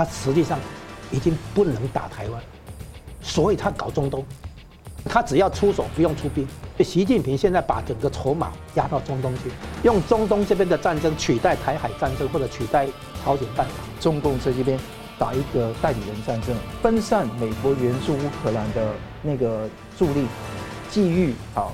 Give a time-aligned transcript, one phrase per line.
[0.00, 0.58] 他实际上
[1.10, 2.42] 已经不能打台湾，
[3.20, 4.24] 所以他搞中东，
[5.04, 6.48] 他只要出手不用出兵。
[6.82, 9.50] 习近平现在把整个筹码压到中东去，
[9.82, 12.86] 用中东这边的战争取代台海战争，或者取代
[13.22, 13.72] 朝鲜半岛。
[14.00, 14.80] 中共在这边
[15.18, 20.24] 打一个代理人战争，分散美国援助乌克兰的那个助力，
[20.90, 21.68] 觊觎啊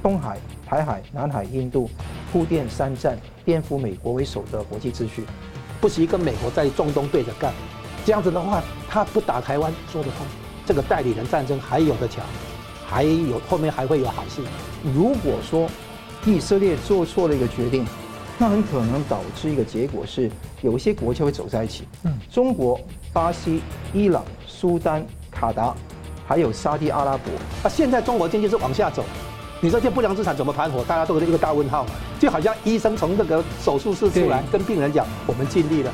[0.00, 1.90] 东海、台海、南海、印度
[2.32, 5.24] 铺垫三战，颠覆美国为首的国际秩序。
[5.80, 7.52] 不惜跟美国在中东对着干，
[8.04, 10.26] 这样子的话，他不打台湾说得通。
[10.66, 12.24] 这个代理人战争还有得抢。
[12.90, 14.42] 还有后面还会有好戏。
[14.94, 15.68] 如果说
[16.24, 17.86] 以色列做错了一个决定，
[18.38, 20.30] 那很可能导致一个结果是，
[20.62, 21.84] 有一些国家会走在一起。
[22.04, 22.80] 嗯，中国、
[23.12, 23.60] 巴西、
[23.92, 25.74] 伊朗、苏丹、卡达，
[26.26, 27.30] 还有沙地阿拉伯。
[27.62, 29.04] 啊，现在中国经济是往下走，
[29.60, 30.84] 你说这不良资产怎么盘活？
[30.84, 31.84] 大家都是一个大问号。
[32.20, 35.92] 就好像医生从那个手术室出来，跟病人讲：“我们尽力了。”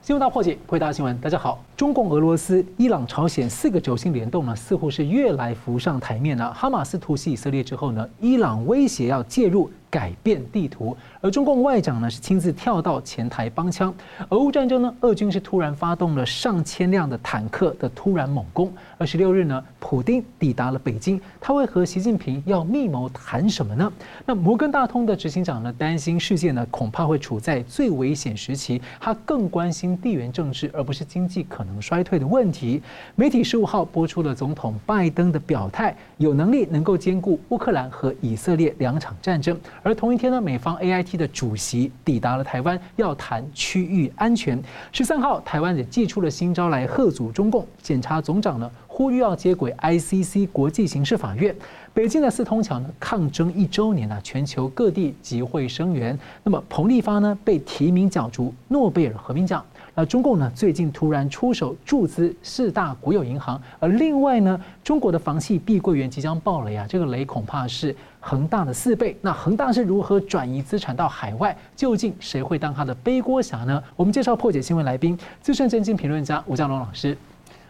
[0.00, 1.14] 新闻大破解，回答新闻。
[1.18, 6.54] 大家好，中共、俄罗斯、伊朗、朝鲜四个轴心联动呢，似乎是越来浮上台面了。
[6.54, 9.70] 哈马斯突袭以色列之后呢，伊朗威胁要介入。
[9.92, 13.94] 改变地图，而中共外长呢是亲自跳到前台帮腔。
[14.30, 18.72] 俄乌战争呢，俄军是突然发动了上千辆的坦克的突然猛攻。
[18.96, 23.92] 二十六日呢，普丁抵达了北京，他会和习近平要密谋谈什么呢？
[24.24, 32.82] 那摩根大通的执行长呢担心世界呢恐怕会处在最危险时期，他更关心地缘政治而不是经济可能衰退的问题。
[33.14, 39.54] 媒体十五号播出了总统拜登的表态，有能力能够兼顾乌克兰和以色列两场战争。
[39.82, 44.62] 而同一天呢，美方 AIT 的主席抵达了台湾，要谈区域安全。
[44.92, 47.66] 十三号，台湾也祭出了新招来贺阻中共。
[47.82, 48.70] 检察总长呢，
[49.02, 51.52] 呼吁要接轨 ICC 国际刑事法院。
[51.92, 56.16] 北京的四通桥呢，抗争一周年了，全球各地集会声援。
[56.44, 59.60] 那么，彭丽芳呢，被提名角逐诺贝尔和平奖。
[59.96, 69.16] 那中共呢，最近突然出手注资四大国有银行，而另外呢，中国的房企碧桂园即将爆雷啊，这个雷恐怕是恒大的四倍。
[69.20, 71.56] 那恒大是如何转移资产到海外？
[71.74, 73.82] 究竟谁会当他的背锅侠呢？
[73.96, 77.18] 我们介绍破解新闻来宾，资深政经评论家吴江龙老师。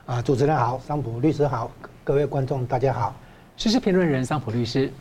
[0.05, 1.71] 啊，主持人好，桑普律师好，
[2.03, 3.15] 各位观众大家好。
[3.57, 4.93] 时事评论人桑普律师，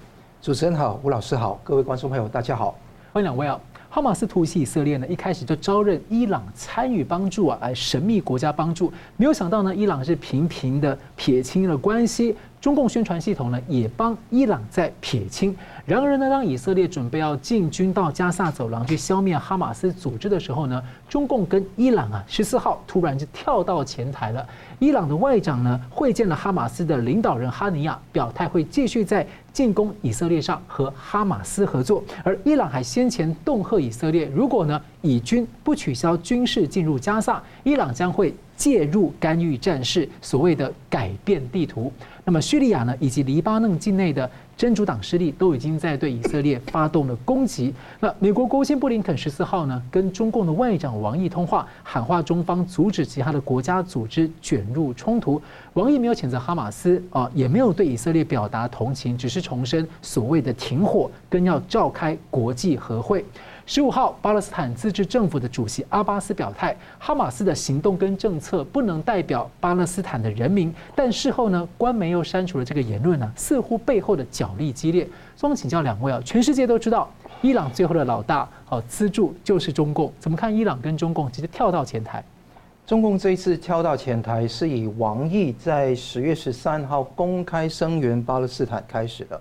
[0.43, 2.77] 主持人好，吴老师好，各位观众朋友大家好，
[3.11, 3.59] 欢迎两位啊。
[3.89, 12.37] 哈马斯突袭以色列呢，一开始就招认伊朗参与帮助啊，来神秘国家帮助，没有想到呢，伊朗是频频的撇清了关系。
[12.61, 15.53] 中共宣传系统呢，也帮伊朗在撇清。
[15.83, 24.47] 然而呢，当以色列准备要进军到加萨走廊去消灭哈马斯组织的时候呢，中共跟伊朗啊，十四号突然就跳到前台了。
[24.77, 32.03] 伊朗的外长呢，会见了哈马斯的领导人哈尼亚，表态会继续在进攻以色列上和哈马斯合作。
[32.23, 41.91] 而伊朗还先前恫吓以色列，如果呢以军不取消军事进入加萨，伊朗将会介入干预战事，所谓的改变地图。
[42.23, 47.73] 那么叙利亚呢，以及黎巴嫩境内的真主党势力都已经在对以色列发动了攻击。
[47.99, 55.41] 那美国国务卿布林肯十四号呢，跟中共的外长王毅通话，喊话中方阻止其他的国家组织卷入冲突。
[55.73, 63.25] 王毅没有谴责哈马斯啊，也没有对以色列表达同情，只是重申所谓的停火，跟要召开国际和会。
[63.65, 70.73] 十五号，巴勒斯坦自治政府的主席阿巴斯表态，哈马斯的行动跟政策不能代表巴勒斯坦的人民。
[70.95, 75.07] 但事后呢，官媒又删除了这个言论呢，似乎背后的角力激烈。
[75.37, 77.09] 所以请教两位啊，全世界都知道，
[77.41, 82.21] 伊朗最后的老大哦，资助就是中共，怎么看伊朗跟中共直接跳到前台？
[82.85, 89.39] 中共这一次跳到前台，是以王毅在十月十三号公开声援巴勒斯坦开始的。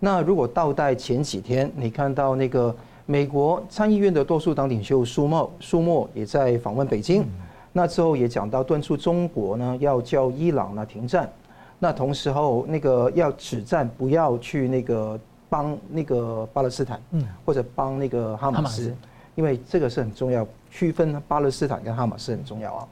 [0.00, 2.74] 那如果倒带前几天，你看到那个。
[3.12, 7.22] 美国参议院的多数党领袖舒默，舒默也在访问北京，
[7.70, 11.30] 那之后也讲到敦促中国呢要叫伊朗呢停战，
[11.78, 15.20] 那同时候那个要止战，不要去那个
[15.50, 16.98] 帮那个巴勒斯坦，
[17.44, 18.96] 或者帮那个哈马斯，
[19.34, 22.88] 因为这个是很重要，区分巴勒斯坦跟哈马斯很重要啊。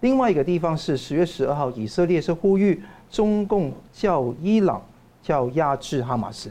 [0.00, 4.82] 另外一个地方是十月十二号，以色列是呼吁中共叫伊朗
[5.22, 6.50] 叫压制哈马斯，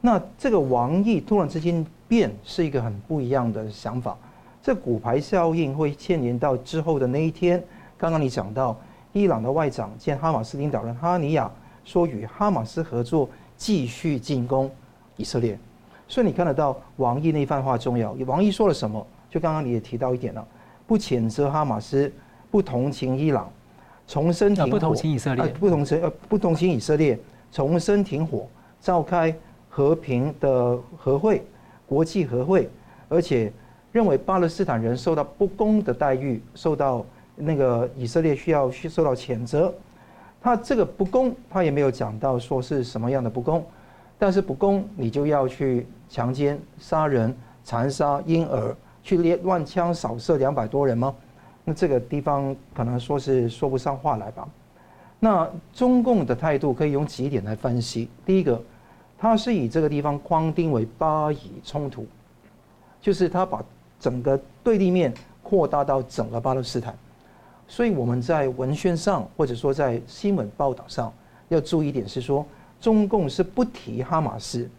[0.00, 1.84] 那这个王毅突然之间。
[2.08, 4.16] 变是一个很不一样的想法，
[4.62, 7.62] 这骨牌效应会牵连到之后的那一天。
[7.98, 8.76] 刚刚你讲到，
[9.12, 11.50] 伊朗的外长见哈马斯领导人哈尼亚，
[11.84, 14.70] 说与哈马斯合作，继续进攻
[15.16, 15.58] 以色列。
[16.08, 18.12] 所以你看得到王毅那番话重要。
[18.26, 19.06] 王毅说了什么？
[19.28, 20.46] 就刚刚你也提到一点了，
[20.86, 22.10] 不谴责哈马斯，
[22.50, 23.50] 不同情伊朗，
[24.06, 27.18] 重申停火，不同情以色列，不同情呃不同情以色列，
[27.52, 28.48] 重申停火，
[28.80, 29.34] 召开
[29.68, 31.44] 和平的和会。
[31.88, 32.68] 国际和会，
[33.08, 33.50] 而且
[33.90, 37.04] 认为巴勒斯坦人受到不公的待遇，受到
[37.34, 39.72] 那个以色列需要去受到谴责。
[40.40, 43.64] 他这个不公，他也没有讲到说是什么样的不公，
[44.18, 51.14] 但是不公你就要去强奸、杀人、残杀婴儿，去乱枪扫射两百多人吗？
[51.64, 54.48] 那这个地方可能说是说不上话来吧。
[55.20, 58.08] 那中共的态度可以用几点来分析。
[58.24, 58.62] 第一个，
[59.18, 62.06] 他是以这个地方框定为巴以冲突，
[63.00, 63.62] 就是他把
[63.98, 65.12] 整个对立面
[65.42, 66.96] 扩大到整个巴勒斯坦。
[67.66, 71.12] 所以我们在文宣上，或者说在新闻报道上，
[71.48, 72.46] 要注意一点是说，
[72.80, 74.70] 中共是不提哈马斯，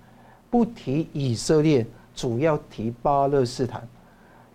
[0.49, 1.85] 不提以色列，
[2.15, 3.87] 主要提巴勒斯坦。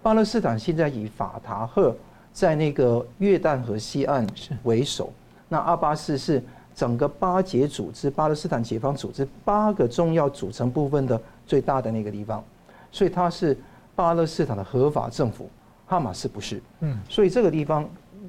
[0.03, 1.95] 巴勒斯坦现在以法塔赫
[2.33, 4.27] 在那个约旦河西岸
[4.65, 5.13] 为首，
[5.49, 6.43] 那阿巴斯是
[6.75, 12.43] 整个巴解组织、巴勒斯坦解放组织八个重要组成部分的最大的那个地方，
[12.91, 13.57] 所以它是
[13.95, 15.49] 巴勒斯坦的合法政府，
[15.87, 16.61] 哈马斯不是。
[16.81, 17.89] 嗯，所以这个地方。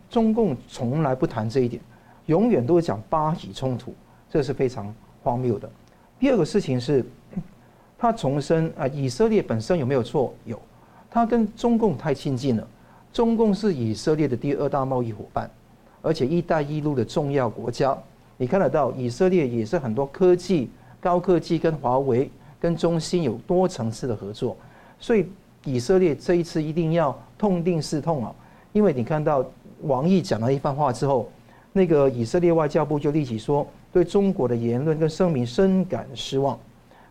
[0.09, 1.81] 中共从来不谈这一点，
[2.25, 3.93] 永远都是讲巴以冲突，
[4.29, 4.93] 这是非常
[5.23, 5.69] 荒谬的。
[6.19, 7.03] 第二个事情是，
[7.97, 10.33] 他重申啊，以色列本身有没有错？
[10.43, 10.59] 有，
[11.09, 12.67] 他跟中共太亲近了。
[13.13, 15.49] 中共是以色列的第二大贸易伙伴，
[16.01, 17.97] 而且“一带一路”的重要国家。
[18.37, 22.29] 你看得到，以色列也是很多科技、高科技跟华为、
[22.59, 24.55] 跟中兴有多层次的合作。
[24.99, 25.25] 所以，
[25.63, 28.33] 以色列这一次一定要痛定思痛啊，
[28.73, 29.45] 因为你看到。
[29.81, 31.29] 王毅讲了一番话之后，
[31.73, 36.57] 那个以色列外交部就立即说，对中国的言论跟声明深感失望，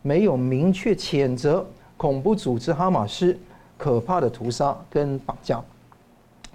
[0.01, 1.65] 没有明确谴责
[1.97, 3.39] 恐怖组织哈马斯
[3.77, 5.63] 可怕的屠杀跟绑架。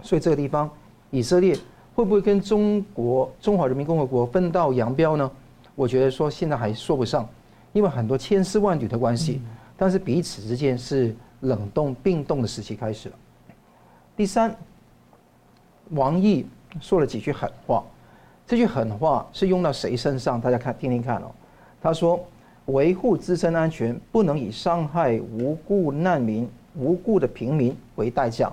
[0.02, 0.70] 所以这个地方，
[1.12, 1.56] 以色列
[2.00, 5.30] 会不会跟中国中华人民共和国分道扬镳呢？
[5.76, 7.28] 我觉得说现在还说不上，
[7.74, 9.42] 因为很多千丝万缕的关系，
[9.76, 13.16] 但是彼此之间是冷冻冰冻的时期开始了。
[14.16, 14.56] 第三。
[15.90, 16.46] 王毅
[16.80, 17.84] 说了几句狠话，
[18.48, 20.40] 这句狠话是用到谁身上？
[20.40, 21.30] 大家看听听看哦。
[21.82, 22.18] 他说
[22.68, 28.50] ：“维护自身安全不能以伤害无辜难民、无辜的平民为代价。”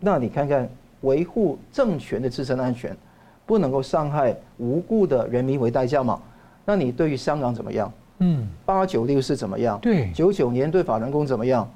[0.00, 0.68] 那你看看，
[1.02, 2.96] 维护政权的自身安全
[3.46, 6.20] 不能够伤害无辜的人民为代价嘛？
[6.64, 7.92] 那你对于香港怎么样？
[8.18, 9.78] 嗯，八九六是怎么样？
[9.80, 11.68] 对，九九年对法轮功怎么样？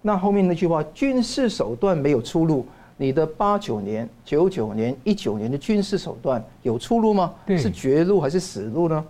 [0.00, 2.66] 那后面那句话，军事手段没有出路。
[2.96, 7.32] 你的八九年、九九年、一九年的军事手段有出路吗？
[7.48, 9.04] 是绝路还是死路呢？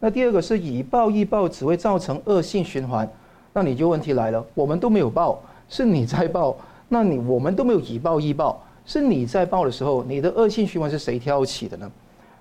[0.00, 3.08] 那第二个是以暴易暴，只会造成恶性循环。
[3.54, 6.54] 那你就问题来了，我们都没有暴，是你在暴。
[6.88, 11.88] 那你我们都没有以暴易暴，是你在报的时候，你的恶性循环是谁挑起的呢？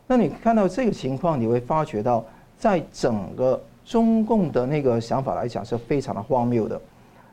[0.08, 2.24] 那你看到这个情况，你会发觉到，
[2.58, 6.82] 在整个中共的那个想法来讲，是非常的荒谬的。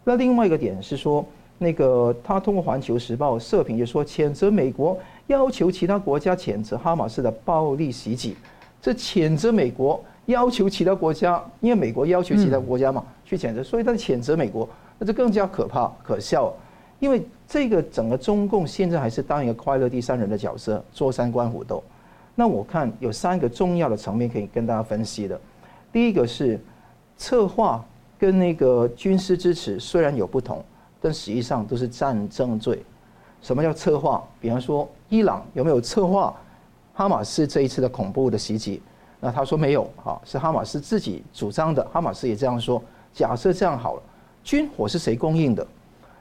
[0.03, 1.25] 那另外一个点是说。
[1.57, 8.37] 那个他通过《环球时报》社评就说，谴责美国要求其他国家谴责哈马斯的暴力袭击。
[8.83, 14.69] 这谴责美国要求其他国家，因为美国要求其他国家嘛去谴责，所以他谴责美国，
[14.99, 16.53] 那就更加可怕可笑。
[16.99, 21.83] 因为这个整个中共现在还是当一个快乐第三人的角色，坐山观虎斗。
[22.35, 25.41] 那我看有三个重要的层面可以跟大家分析的。
[25.93, 26.61] 第一个是
[27.17, 27.85] 策划
[28.19, 30.65] 跟那个军事支持虽然有不同。
[31.07, 32.83] 但实际上都是战争罪。
[33.43, 34.27] 什么叫策划？
[34.41, 36.35] 比方说，伊朗有没有策划
[36.95, 38.81] 哈马斯这一次的恐怖的袭击？
[39.21, 41.87] 那他说没有，啊，是哈马斯自己主张的。
[41.93, 42.83] 哈马斯也这样说。
[43.13, 44.03] 假设这样好了，
[44.43, 45.67] 军火是谁供应的？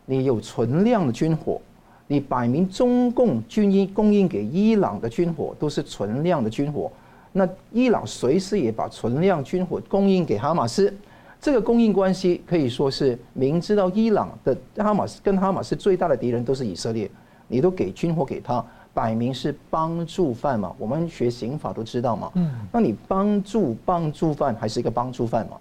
[0.05, 1.59] 你有存量的军火，
[2.07, 6.91] 你摆明中共军医供应给伊朗的军火都是存量的军火，
[7.31, 10.93] 那伊朗随时也把存量军火供应给哈马斯。
[11.39, 17.09] 这个供应关系可以说是明知道伊朗的哈马斯跟哈马斯最大的敌人都是以色列，
[17.47, 20.73] 你都给军火给他，摆明是帮助犯嘛。
[20.77, 22.31] 我们学刑法都知道嘛。
[22.35, 22.49] 嗯。
[22.71, 25.57] 那你帮助帮助犯还是一个帮助犯嘛？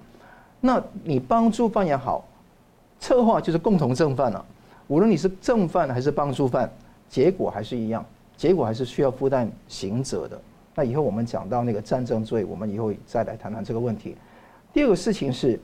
[0.61, 2.25] 那你帮助犯也好，
[3.03, 4.43] 策划就是共同正犯了。
[4.87, 6.73] 无论你是正犯还是帮助犯，
[7.09, 8.03] 结果还是一样，
[8.37, 10.41] 结果还是需要负担刑责的。
[10.75, 14.17] 那以后我们讲到那个战争罪，我们以后再来谈谈这个问题。
[14.73, 15.61] 第二个事情是。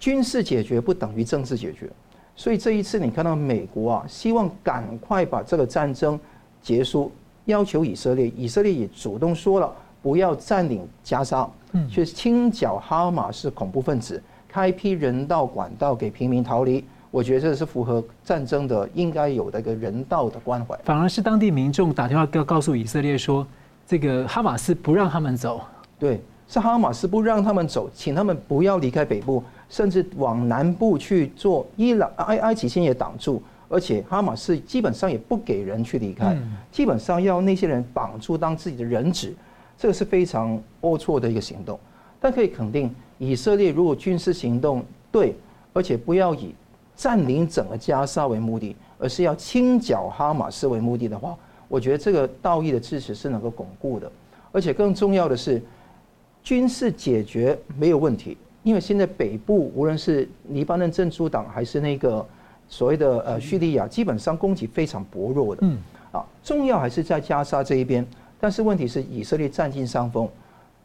[0.00, 1.90] 军事解决不等于政治解决，
[2.36, 6.16] 所以这一次你看到美国啊，希望赶快把这个战争
[6.62, 7.10] 结束，
[7.46, 11.50] 要求以色列，以色列也主动说了，不要占领加沙，
[11.90, 16.84] 去清剿哈马斯恐怖分子，开辟人道管道给平民逃离。
[17.10, 20.78] 我觉得这是符合战争的应该有的一个人道的关怀。
[20.84, 23.46] 反而是当地民众打电话告告诉以色列说，
[23.86, 25.60] 这个哈马斯不让他们走。
[25.98, 29.42] 对，是哈马斯不让他们走，请他们不要离开北部。
[29.70, 31.66] 甚至往南部去做。
[31.76, 36.34] 伊朗埃埃及先也挡住，而且哈马斯基本上也不给人去离开，
[36.72, 39.34] 基本上要那些人绑住当自己的人质，
[39.76, 41.78] 这个是非常龌龊的一个行动。
[42.18, 45.34] 但可以肯定，以色列如果军事行动对，
[45.72, 46.54] 而且不要以
[46.96, 51.36] 占领整个加沙为目的，而是要清剿哈马斯为目的的话，
[51.68, 54.10] 我觉得这个道义的支持是能够巩固的。
[54.50, 55.62] 而且更重要的是，
[56.42, 62.26] 军事解决没有问题，因为现在北部无论是黎巴嫩真主党还是那个
[62.68, 65.60] 所谓的呃叙利亚，基本上攻击非常薄弱的。
[65.64, 65.78] 嗯，
[66.12, 68.06] 啊，重要还是在加沙这一边，
[68.40, 70.28] 但是问题是以色列占尽上风。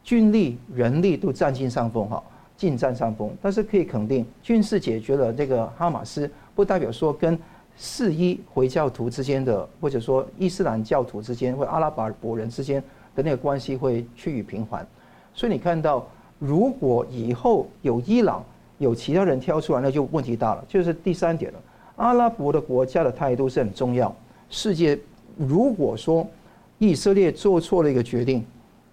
[0.04, 2.22] 军力、人力都占尽上风，哈，
[2.58, 3.34] 尽占上风。
[3.40, 7.36] 但是可以肯定，军事解决了这个哈马斯，不代表说跟
[7.74, 12.82] 四一回教徒之间的，或者说伊斯兰教徒之间或阿拉伯人之间
[13.16, 14.86] 的那个关系会趋于平缓。
[15.32, 16.06] 所以你看到，
[16.38, 18.44] 如果以后有伊朗
[18.76, 20.62] 有其他人挑出来，那就问题大了。
[20.68, 21.58] 就是第三点了，
[21.96, 24.14] 阿拉伯的国家的态度是很重要。
[24.50, 24.98] 世界
[25.38, 26.26] 如果说
[26.78, 28.44] 以色列做错了一个决定。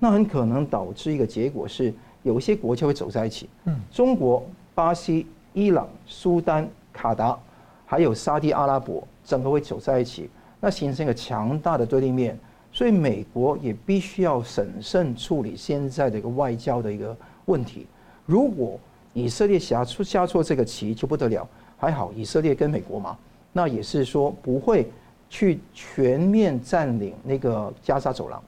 [0.03, 1.93] 那很可能导致一个结果是，
[2.23, 3.47] 有一些国家会走在一起。
[3.65, 4.43] 嗯，中国、
[4.73, 7.37] 巴西、伊朗、苏丹、卡达，
[7.85, 10.27] 还有沙地阿拉伯，整个会走在一起，
[10.59, 12.35] 那形成一个强大的对立面。
[12.71, 17.15] 所以美国也必须要审慎处理现在的一个外交的一个
[17.45, 17.85] 问题。
[18.25, 18.79] 如果
[19.13, 23.15] 以色列下出下错这个棋就不得了，还好以色列跟美国嘛，
[23.53, 24.89] 那也是说不会
[25.29, 28.41] 去全面占领那个加沙走廊。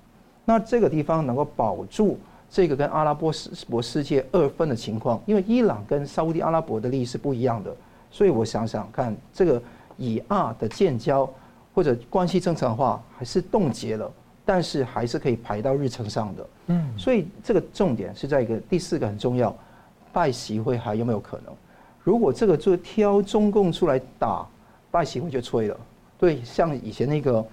[0.46, 2.20] 那这个地方能够保住
[2.50, 7.74] 这个跟阿拉伯世伯世界二分的情况，因为伊朗跟沙乌地阿拉伯的利益是不一样的，
[8.12, 9.62] 所以我想想看，这个
[9.98, 11.28] 以阿的建交
[11.74, 14.12] 或者关系正常化还是冻结了，
[14.44, 16.48] 但是还是可以排到日程上的。
[16.68, 19.56] 嗯，所以这个重点是在一个第四个很重要，
[20.12, 21.54] 拜习会还有没有可能？
[22.04, 24.46] 如果这个就挑中共出来打，
[24.92, 25.78] 拜习会就吹了。
[26.20, 27.44] 对，像以前那个。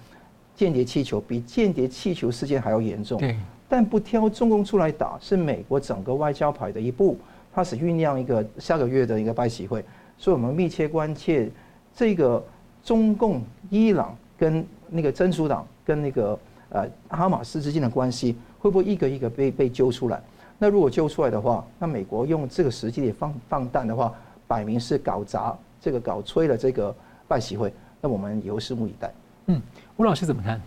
[0.61, 3.19] 间谍气球比间谍气球事件还要严重，
[3.67, 7.17] 但不挑中共出来打，是美国整个外交牌的一步，
[7.51, 9.83] 它是酝酿一个下个月的一个拜习会，
[10.19, 11.49] 所以我们密切关切
[11.95, 12.45] 这个
[12.83, 13.41] 中共、
[13.71, 16.37] 伊朗跟那个真主党跟那个
[16.69, 20.21] 呃哈马斯之间的关系，会不会一个一个被被揪出来？
[20.59, 24.13] 那如果揪出来的话，那美国用这个时机点放放弹的话，
[24.45, 26.95] 摆明是搞砸这个搞吹了这个
[27.27, 29.11] 拜习会，那我们以后拭目以待。
[29.47, 29.59] 嗯。
[29.97, 30.59] 吴老师怎么看？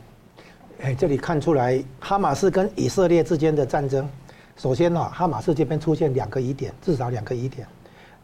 [0.83, 4.09] 哎，这里看出来哈马斯跟以色列之间的战争，
[4.57, 7.67] 首先呢，哈马斯这边出现两个疑点，至少两个疑点。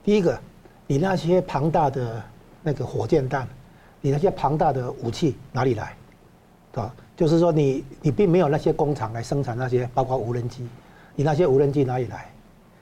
[0.04, 0.38] 第一个，
[0.86, 2.22] 你那些庞大的
[2.62, 3.48] 那个火箭弹，
[4.00, 5.96] 你那些庞大的武器哪里来？
[6.74, 10.68] 啊，就是说你你并没有那些工厂来生产那些，包括无人机，
[11.16, 12.30] 你那些无人机哪里来？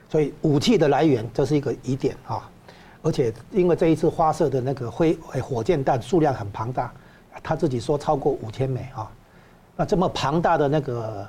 [0.09, 2.49] 所以武器的来源这是一个疑点啊。
[3.01, 6.93] 而且因为这一次发射的那个灰火箭弹数量很庞大。
[7.41, 9.11] 他自己说超过五千枚啊，
[9.75, 11.27] 那这么庞大的那个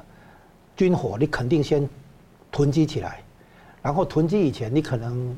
[0.76, 1.88] 军火，你肯定先
[2.50, 3.22] 囤积起来，
[3.82, 5.36] 然后囤积以前，你可能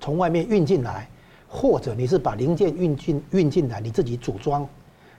[0.00, 1.08] 从外面运进来，
[1.48, 4.68] 或者你是把零件运进运进来，你自己组装，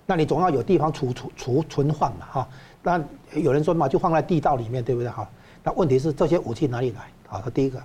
[0.06, 2.48] 那你总要有地方储储储存放嘛哈。
[2.84, 5.28] 那有人说嘛，就放在地道里面，对不对哈？
[5.64, 7.44] 那问题是这些武器哪里来啊？
[7.54, 7.82] 第一个，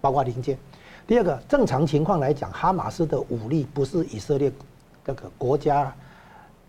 [0.00, 0.56] 包括零件；
[1.06, 4.52] 第二个，正常情况来讲，哈马斯的武力不是以色列
[5.04, 5.94] 这个国家。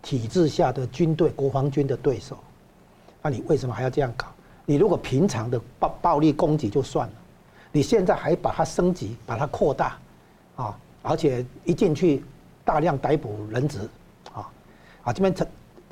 [0.06, 2.38] 体制下的军队，国防军的对手，
[3.20, 4.28] 那你为什么还要这样搞？
[4.64, 7.14] 你如果平常的暴暴力攻击就算了，
[7.72, 9.98] 你现在还把它升级，把它扩大，
[10.54, 12.22] 啊，而且一进去
[12.64, 13.80] 大量逮捕人质，
[14.32, 14.48] 啊，
[15.02, 15.44] 啊这边插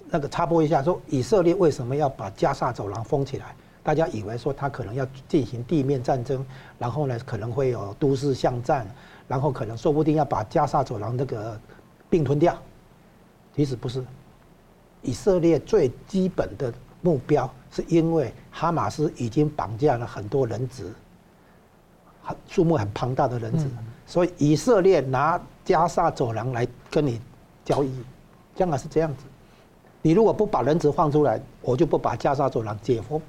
[0.08, 3.46] 那个插播一下，说以色列为什么要把加萨走廊封起来？
[3.82, 6.46] 大家以为说他可能要进行地面战争，
[6.78, 8.86] 然后呢可能会有都市巷战，
[9.26, 11.60] 然后可能说不定要把加萨走廊那个
[12.08, 12.56] 并吞掉。
[13.54, 14.04] 其实不是，
[15.02, 20.92] 以色列最基本的目标是因为哈马斯已经绑架了很多人质，
[22.22, 23.66] 很数目很庞大的人质，
[24.06, 27.20] 所以以色列拿加沙走廊来跟你
[27.64, 27.92] 交易，
[28.56, 29.24] 将来是这样子。
[30.02, 33.20] 你如果不把人质放出来，我就不把加沙走廊解封。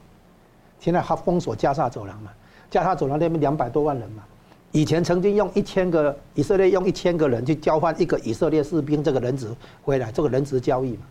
[0.79, 2.31] 现在他封锁加沙走廊嘛，
[2.69, 4.23] 加沙走廊那边两百多万人嘛。
[4.71, 9.47] 以前曾经用一千个以色列用一千个人去交换一个以色列士兵这个人质
[9.81, 11.05] 回来，这个人质交易嘛。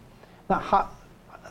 [0.46, 0.90] 那哈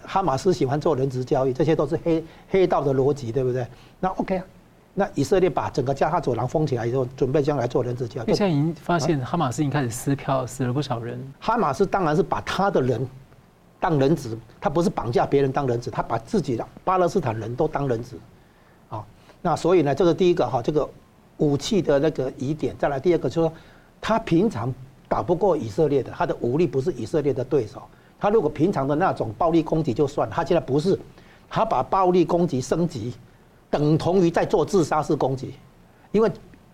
[0.03, 3.65] 哈马斯喜欢做人质交易，这些都是黑黑道的逻辑，对不对？
[3.99, 4.45] 那 OK 啊，
[4.93, 8.27] 那以色列把整个加沙走廊封起来以后，准备将来做人质交易。
[8.27, 11.19] 现在已经发现哈马斯已经开始撕票，死了不少人。
[11.39, 13.07] 哈马斯当然是把他的人
[13.79, 18.17] 当人质，他不是绑架别人当人质，他把自己的巴勒斯坦人都当人质。
[18.89, 19.03] 啊，
[19.41, 20.87] 那所以呢，这个第一个哈，这个。
[21.37, 22.75] 武器的那个疑点。
[22.77, 23.53] 再来第二个就是说，
[24.01, 24.73] 他平常
[25.07, 27.81] 打不过以色列的，他的武力不是以色列的对手。
[28.19, 30.97] 他如果平常的那种暴力攻击就算，他现在不是，
[31.49, 33.13] 他把暴力攻击升级，
[33.69, 35.53] 等同于在做自杀式攻击，
[36.11, 36.31] 因为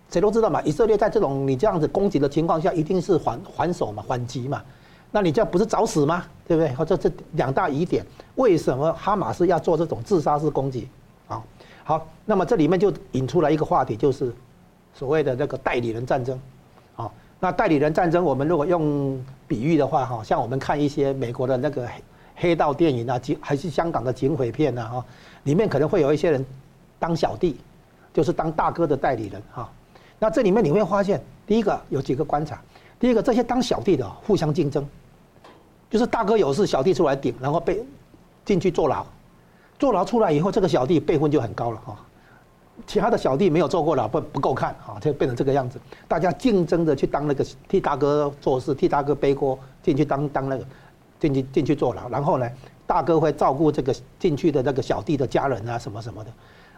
[0.09, 4.61] 谁都知道嘛，以色列在这种你这样子攻击的情况下，一定是还还手嘛，还击嘛。
[5.11, 6.23] 那你这样不是找死吗？
[6.47, 6.71] 对不对？
[6.73, 10.87] 好，这这两大疑点，为什么哈马斯要做这种自杀式攻击？
[11.27, 11.41] 啊，
[11.83, 14.31] 好，那么这里面就引出来一个话题，就是
[14.93, 16.39] 所谓的这个代理人战争。
[16.95, 21.87] 啊，那代理人战争，我们如果用比喻的话，哈，像我们看一些美国的那个
[22.35, 25.05] 黑道电影啊，警还是香港的警匪片呐，哈，
[25.43, 26.45] 里面可能会有一些人
[26.99, 27.57] 当小弟，
[28.13, 29.69] 就是当大哥的代理人，哈。
[30.19, 32.61] 那这里面你会发现，第一个有几个观察，
[32.99, 34.85] 第一个这些当小弟的互相竞争。
[35.89, 37.83] 就是大哥有事，小弟出来顶，然后被
[38.45, 39.05] 进去坐牢，
[39.79, 41.97] 坐牢出来以后，这个小弟辈分就很高了哈。
[42.87, 45.79] 其他的小弟没有坐过牢，不不够看啊，就变成这个样子。
[46.07, 50.65] 大家竞争着去当那个替大哥做事，替大哥背锅，进去当当那个
[51.19, 52.09] 进去进去坐牢。
[52.09, 52.49] 然后呢，
[52.87, 56.31] 大哥会照顾这个进去的那个小弟的家人啊，什么什么的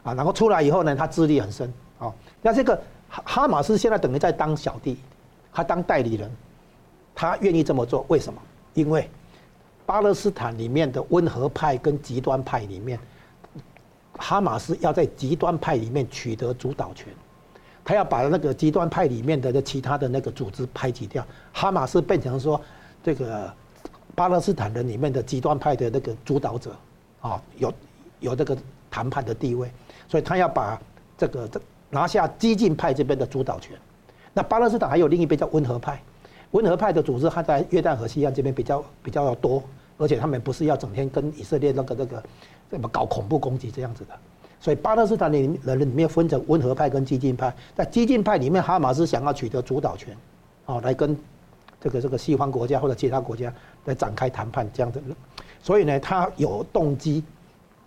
[0.03, 0.13] 啊。
[0.13, 2.13] 然后出来以后呢，他资历很深啊。
[2.41, 2.75] 那这个
[3.09, 4.97] 哈哈马斯现在等于在当小弟，
[5.53, 6.29] 他当代理人，
[7.13, 8.41] 他愿意这么做，为什么？
[8.73, 9.09] 因为
[9.85, 12.97] 巴勒斯坦里面的温和派跟极端派里面，
[14.21, 17.07] 哈马斯要在极端派里面取得主导权，
[17.83, 22.61] 他要把那个极端派里面的其他的那个组织排挤掉，哈马斯变成说
[23.03, 23.51] 这个
[24.13, 26.75] 巴勒斯坦人里面的极端派的那个主导者，
[27.19, 27.73] 啊，有
[28.19, 28.55] 有这个
[28.91, 29.71] 谈判的地位，
[30.07, 30.79] 所以他要把
[31.17, 31.49] 这个
[31.89, 33.75] 拿下激进派这边的主导权。
[34.33, 35.99] 那巴勒斯坦还有另一边叫温和派。
[36.51, 39.63] 温和派的组织，还在约旦河西岸这边比较比较多，
[39.97, 42.21] 而且他们不是要整天跟以色列那个那个
[42.71, 44.13] 怎么搞恐怖攻击这样子的，
[44.59, 50.15] 所以巴勒斯坦里人里面分成温和派跟激进派，在激进派里面，哈马斯想要取得主导权，
[50.65, 51.15] 啊，来跟
[51.81, 53.53] 这个这个西方国家或者其他国家
[53.85, 55.01] 来展开谈判这样子，
[55.61, 57.23] 所以呢，他有动机，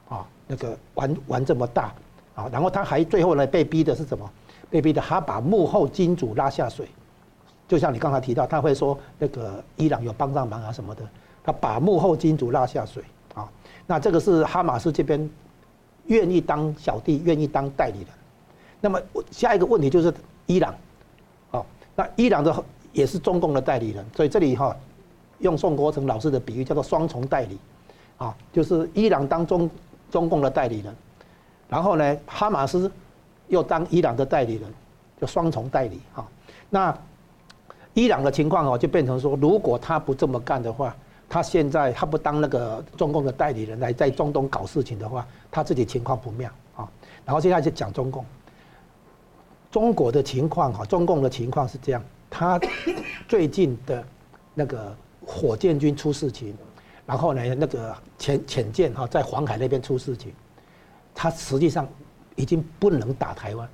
[0.08, 1.94] 啊，那个玩玩这么大，
[2.34, 4.30] 啊，然后他还最后呢被逼的是什么？
[4.68, 6.86] 被逼的他把幕后金主拉下水。
[7.66, 11.02] 就像你刚才提到，他会说那个伊朗有帮上忙啊什么的，
[11.42, 13.02] 他把幕后金主拉下水。
[13.86, 15.28] 那这个是哈马斯这边
[16.06, 18.08] 愿意当小弟，愿意当代理人。
[18.80, 20.12] 那么下一个问题就是
[20.46, 20.74] 伊朗，
[21.50, 24.76] 啊，那伊朗的也是中共的代理人，所以这里哈
[25.38, 27.58] 用宋国成老师的比喻叫做双重代理，
[28.18, 29.68] 啊，就是伊朗当中
[30.10, 30.94] 中共的代理人，
[31.68, 32.90] 然后呢哈马斯
[33.48, 34.70] 又当伊朗的代理人，
[35.20, 36.26] 就双重代理哈。
[36.70, 36.96] 那
[37.94, 40.94] 伊朗的情况哦，就变成说，如果他不这么干的话，
[41.34, 46.88] 他现在他不当那个中共的代理人来在中东搞事情的话，他自己情况不妙啊。
[47.24, 48.24] 然后现在就讲中共，
[49.68, 52.56] 中国的情况哈，中共的情况是这样，他
[53.26, 54.06] 最近的
[54.54, 56.56] 那个火箭军出事情，
[57.04, 60.32] 然后呢，那个潜潜舰哈在黄海那边出事情，
[61.12, 61.84] 他实际上
[62.36, 63.68] 已经不能打台湾，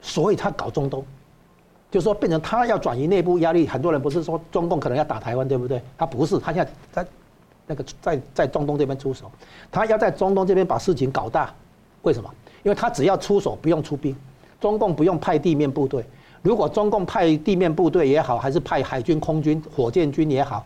[0.00, 1.04] 所以他搞中东。
[1.90, 5.82] 就是说，变成他要转移内部压力，很多人不是说中共可能要打台湾，对不对？
[5.96, 7.08] 他不是，他现在在
[7.66, 9.30] 那个在在中东这边出手，
[9.70, 11.52] 他要在中东这边把事情搞大。
[12.02, 12.30] 为什么？
[12.62, 14.14] 因为他只要出手，不用出兵，
[14.60, 16.04] 中共不用派地面部队。
[16.42, 20.64] 如果中共派地面部队也好，还是派海军、空军、火箭军也好，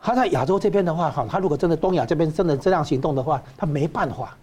[0.00, 4.36] 他在亚洲这边的话，哈，他如果真的东亚这边真的这样行动的话，他没办法，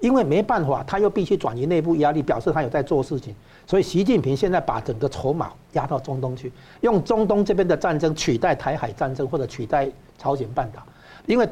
[0.00, 3.34] 因为没办法，他又必须转移内部压力，表示他有在做事情。
[3.66, 10.82] 所以习近平现在把整个筹码压到中东去，用中东这边的战争取代台海战争，或者取代朝鲜半岛，
[11.26, 11.46] 因为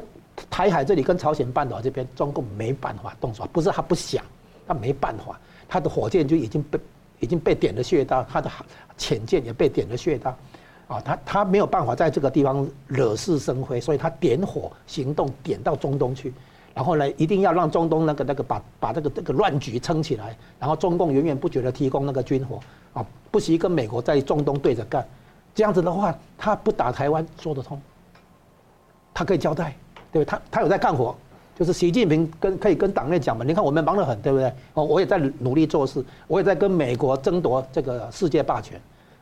[0.49, 4.23] 台海这里跟朝鲜半岛这边，中共没办法动手，不是他不想，
[4.65, 6.79] 他没办法，他的火箭就已经被
[7.19, 8.49] 已经被点了穴道，他的
[8.97, 10.35] 潜舰也被点了穴道，
[10.87, 16.33] 啊，他他没有办法在这个地方惹是生非，所以他点火行动点到中东去。
[16.77, 22.59] 然后呢，一定要让中东那个那个把把这个这个乱局撑起来，然后中共永远不觉得提供那个军火
[22.93, 25.03] 啊，不惜跟美国在中东对着干，
[25.55, 27.81] 这样子的话，他不打台湾说得通，
[29.11, 29.75] 他可以交代，
[30.11, 30.29] 对不？
[30.29, 31.15] 他他有在干活，
[31.57, 34.53] 就是习近平跟可以跟党内讲嘛，你看我们忙得很，对不对？
[34.75, 38.79] 哦，我也在努力做事，我也在跟美国争夺这个世界霸权，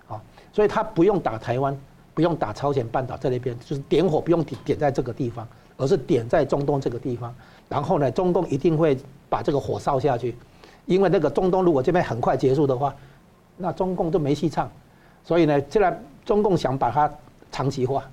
[0.10, 1.74] 啊，所以他不用打台湾，
[2.14, 5.48] 不用打朝鲜半岛在那边，就是点火不用点点在这个地方。
[5.78, 7.34] 而是点在中东这个地方，
[7.68, 8.98] 然后呢，中共一定会
[9.30, 10.36] 把这个火烧下去，
[10.86, 12.96] 因为那个中东如果这边很快结束的话，
[13.58, 14.72] 那中共就没戏唱。
[15.24, 17.12] 所以呢，现在中共想把它
[17.52, 18.04] 长期化，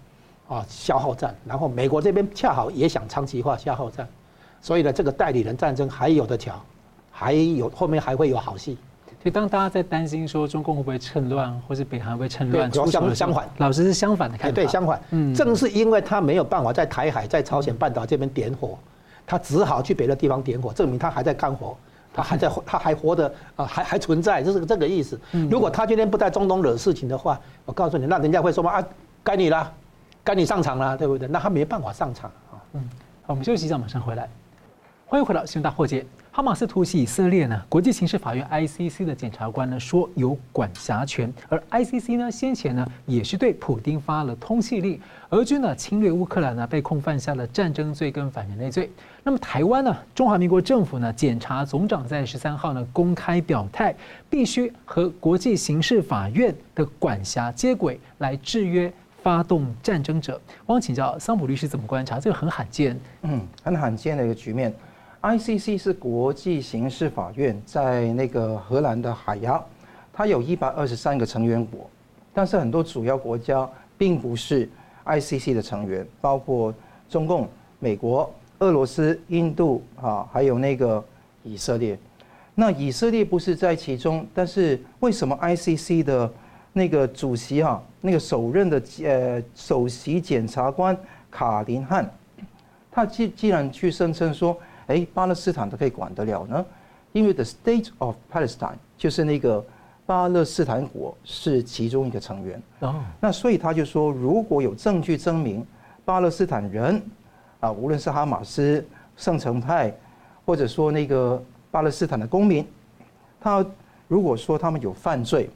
[0.49, 4.09] 啊，消耗战，然后美国这边恰好也想长期化消耗战，
[4.61, 6.61] 所以呢，这个代理人战争还有的瞧，
[7.11, 8.79] 还有后面还会有好戏。
[9.23, 14.55] 所以当大家在担心说中共会不会趁乱，或是北韩会不会趁乱出手，相反，老师是相反的看法。
[14.55, 18.77] 对，相反，嗯，正是因为他没有办法在台海、在朝鲜半岛这边点火，
[19.25, 21.77] 他只好去别的地方点火，证明他还在干活，
[22.13, 25.17] 他还在，他还活着啊，还还存在，就是这个意思。
[25.49, 28.85] 如果他今天不在中东惹事情的话，我告诉你，那人家会说嘛啊，
[29.23, 29.73] 该你了，
[30.25, 31.29] 该你上场了，对不对？
[31.29, 32.59] 那他没办法上场啊。
[32.73, 32.91] 嗯，
[33.23, 34.29] 好，我们休息一下，马上回来。
[35.07, 36.05] 欢迎回到新闻大破解。
[36.35, 44.99] 哈马斯突袭以色列呢，国际刑事法院 ICC 的检察官呢说有管辖权，而 ICC 呢先前呢也是对普丁发了通缉令。
[45.29, 48.91] 俄军呢侵略乌克兰呢被控犯下了战争罪跟反人类罪。
[49.23, 53.95] 那么台湾呢，中华民国政府呢检察总长在十三号呢公开表态，
[54.31, 58.91] 必须和国际刑事法院的管辖接轨，来制约
[59.23, 60.41] 发动战争者。
[60.65, 62.19] 我想请教桑普律师怎么观察？
[62.19, 64.73] 这个很罕见，嗯，很罕见的一个局面。
[65.23, 69.63] ICC 是国际刑事法院，在那个荷兰的海牙，
[70.13, 71.89] 它有一百二十三个成员国，
[72.35, 74.69] 但是很多主要国家并不是
[75.05, 76.75] ICC 的成员，包括
[77.09, 81.03] 中共、美国、俄罗斯、印度啊，还有那个
[81.45, 81.97] 以色列。
[82.57, 86.33] 那以色列不是在其中，但是为什么 ICC 的
[86.73, 90.99] 那个主席哈，那个首任的呃首席检察官
[91.31, 92.13] 卡林汉，
[92.91, 94.59] 他既既然去声称说。
[94.93, 96.63] 哎，巴勒斯坦都可以管得了呢？
[97.13, 99.65] 因为 The State of Palestine 就是那个
[100.05, 102.63] 巴勒斯坦国是其中一个成员。
[102.81, 105.67] 哦，那所以他就说，如果有证据证明
[106.05, 107.03] 巴勒斯坦人
[107.61, 108.85] 啊，无论是哈马斯、
[109.17, 109.95] 圣城派，
[110.45, 112.67] 或者说那个巴勒斯坦的公民，
[113.41, 113.65] 他
[114.09, 115.49] 如果说他们有犯罪，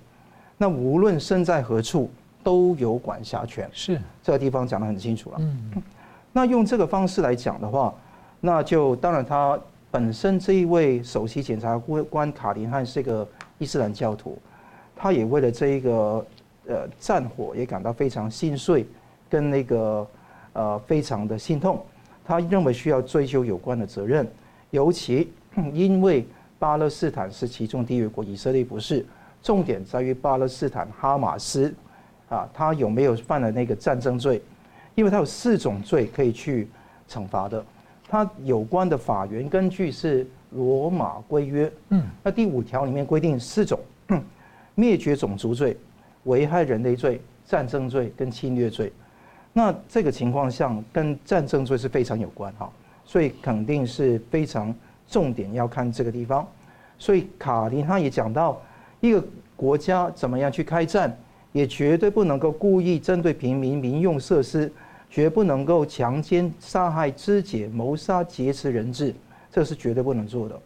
[0.56, 2.10] 那无论身在何处
[2.42, 3.68] 都有管辖权。
[3.70, 5.36] 是这个地方讲得很清楚了。
[5.40, 5.82] 嗯，
[6.32, 7.92] 那用这个方式来讲的话。
[8.40, 9.58] 那就当然，他
[9.90, 13.26] 本身这一位首席检察官卡林汉是个
[13.58, 14.38] 伊斯兰教徒，
[14.94, 16.24] 他也为了这一个
[16.66, 18.86] 呃战火也感到非常心碎，
[19.30, 20.06] 跟那个
[20.52, 21.84] 呃非常的心痛。
[22.24, 24.26] 他认为需要追究有关的责任，
[24.70, 25.32] 尤其
[25.72, 26.26] 因为
[26.58, 29.04] 巴勒斯坦是其中缔约国，以色列不是。
[29.42, 31.72] 重点在于巴勒斯坦哈马斯
[32.28, 34.42] 啊，他有没有犯了那个战争罪？
[34.96, 36.68] 因为他有四种罪可以去
[37.08, 37.64] 惩罚的。
[38.08, 43.78] 它有关的法源根据是罗马规约，嗯，那第五条里面规定四种：
[44.76, 45.76] 灭绝种族罪、
[46.24, 48.92] 危害人类罪、战争罪跟侵略罪。
[49.52, 52.70] 那这个情况下跟战争罪是非常有关哈，
[53.04, 54.72] 所以肯定是非常
[55.08, 56.46] 重点要看这个地方。
[56.98, 58.60] 所以卡林他也讲到，
[59.00, 59.22] 一个
[59.56, 61.14] 国家怎么样去开战，
[61.52, 64.70] 也绝对不能够故意针对平民民用设施。
[65.16, 69.14] 绝不能够强奸、杀害、肢解、谋杀、劫持人质，
[69.50, 70.60] 这是绝对不能做的。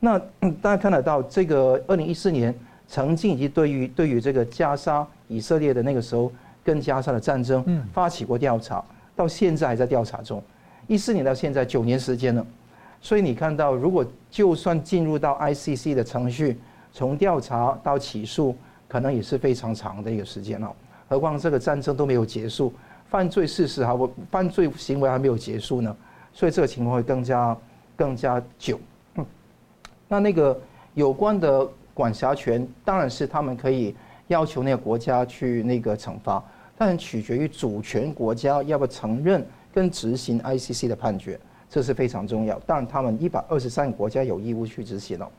[0.00, 0.18] 那
[0.62, 2.54] 大家看得到，这个二零一四年
[2.88, 6.32] 曾经以及对于对于这个加沙以色列的那个时候
[6.64, 8.82] 跟加沙的战争，发起过调查，
[9.14, 10.42] 到现在还在调查中。
[10.86, 12.46] 一四年到现在九年时间了，
[13.02, 16.58] 所以你看到，如果就算进入到 ICC 的程序，
[16.94, 18.56] 从调查到起诉，
[18.88, 20.74] 可能也是非常长的一个时间了。
[21.10, 22.72] 何况这个战争都没有结束。
[23.12, 25.94] 犯罪事实还不，犯罪行为还没有结束呢，
[26.32, 27.54] 所以这个情况会更加
[27.94, 28.80] 更加久。
[30.08, 30.58] 那那个
[30.94, 33.94] 有关的管辖权，当然是他们可以
[34.28, 36.42] 要求那个国家去那个惩罚，
[36.74, 42.58] 但取决于主权国家要不要承认跟执行 ICC 的判决，这是非常重要。
[42.60, 45.30] 当然，他们一百二十三个国家有义务去执行了。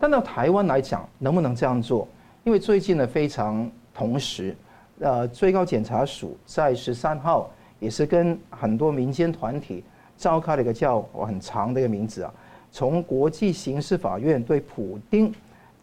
[0.00, 2.08] 但到台湾来讲，能不能这样做？
[2.42, 4.56] 因为最近呢，非常同时。
[5.00, 9.84] 呃，最高检察署在十三号也是跟很多民间团体
[10.16, 12.32] 召开了一个叫很长的一个名字啊，
[12.72, 15.30] 从国际刑事法院对普丁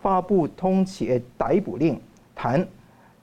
[0.01, 2.01] 发布通缉逮捕令，
[2.33, 2.67] 谈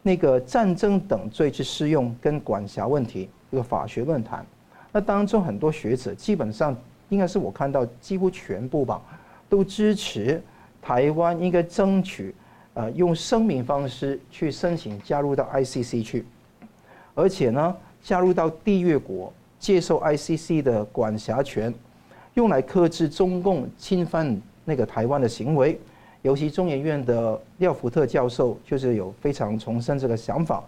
[0.03, 4.47] 那个战争等罪之适用跟管辖问题一个法学论坛。
[4.93, 6.77] 那当中很多学者基本上
[7.09, 9.03] 应该是我看到几乎全部吧，
[9.49, 10.41] 都支持
[10.81, 12.33] 台湾应该争取。
[12.81, 16.25] 呃，用声明方式去申请加入到 ICC 去，
[17.15, 21.75] 而且呢，加入到缔约国，接受 ICC 的管辖权，
[22.33, 25.79] 用来克制中共侵犯那个台湾的行为。
[26.23, 30.65] 尤其中研院的廖福特教授就是有非常重申这个想法。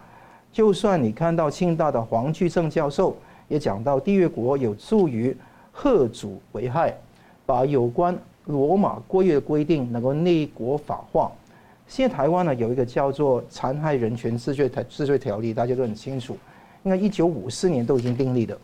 [0.52, 3.16] 就算你看到清大的黄巨正教授
[3.48, 5.34] 也讲到，缔约国有助于
[5.72, 6.94] 吓阻危害，
[7.46, 11.32] 把有关罗马规约的规定能够内国法化。
[11.86, 16.36] 现在台湾呢有一个叫做《残害人权治罪条治罪条例》，大家都很清楚，
[16.84, 18.58] 应该一九五四年都已经订立的。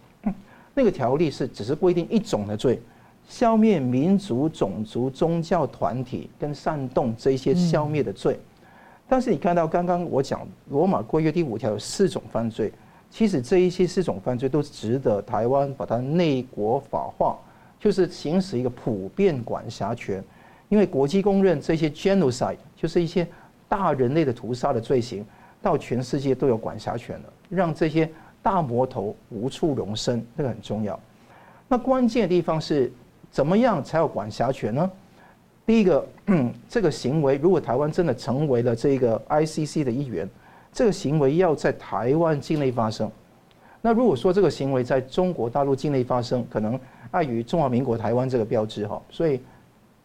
[0.74, 2.80] 那个条例是只是规定一种的罪，
[3.28, 8.38] 消灭民族、种族、宗教团体跟煽动这一些消灭的罪。
[9.08, 12.72] 但是你看到刚刚我讲罗马规约第五条有四种犯罪，
[13.10, 17.36] 其实这一些四种犯罪都值得台湾把它内国法化，
[17.80, 20.22] 就是行使一个普遍管辖权。
[20.68, 23.26] 因为国际公认这些 genocide 就是一些
[23.68, 25.26] 大人类的屠杀的罪行，
[25.60, 28.08] 到全世界都有管辖权了，让这些
[28.40, 30.98] 大魔头无处容身，这个很重要。
[31.66, 32.90] 那关键的地方是。
[33.30, 34.90] 怎么样才有管辖权呢？
[35.66, 36.04] 第一个，
[36.66, 40.26] 这个行为如果台湾真的成为了这个 ICC 的一员，
[40.72, 43.08] 这个行为要在台湾境内发生。
[43.82, 49.38] 那如果说这个行为在中国大陆境内发生，可能碍于中华民国台湾这个标志哈，所以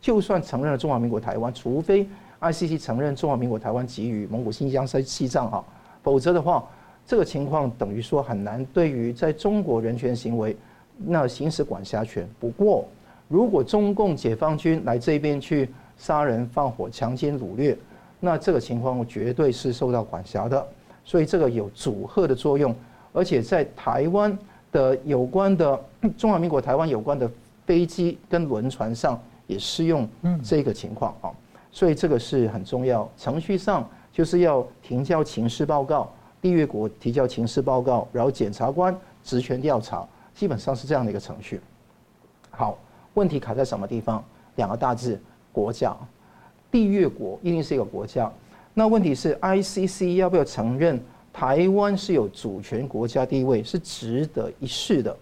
[0.01, 2.05] 就算承认了中华民国台湾，除非
[2.43, 5.63] ICC 承认中华民国台湾给予蒙古、新疆、西西藏哈，
[6.01, 6.67] 否则的话，
[7.07, 10.55] 这个情况等于说很难对于在中国人权行为
[10.97, 12.27] 那行使管辖权。
[12.39, 12.85] 不过，
[13.29, 17.77] 如果中共解放军来这边去杀人、放火、强奸、掳掠，
[18.19, 20.65] 那这个情况绝对是受到管辖的。
[21.05, 22.75] 所以这个有阻吓的作用，
[23.13, 24.37] 而且在台湾
[24.71, 25.79] 的有关的
[26.17, 27.29] 中华民国台湾有关的
[27.65, 30.07] 飞机跟轮船上也适用
[30.43, 31.31] 这个情况啊。
[31.73, 33.09] 所以这个是很重要。
[33.17, 36.09] 程序上就是要提交情势报告，
[36.41, 41.59] 缔约国提交情势报告，然后检察官职权调查，基本上是这样的一个程序。
[42.49, 42.77] 好。
[43.15, 44.25] 问题卡在什么地方？
[44.55, 45.95] 两个大字：国家。
[46.71, 48.31] 缔约国一定是一个国家。
[48.73, 50.99] 那问题是，ICC 要不要承认
[51.31, 55.15] 台湾是有主权国家地位，是值得一试的。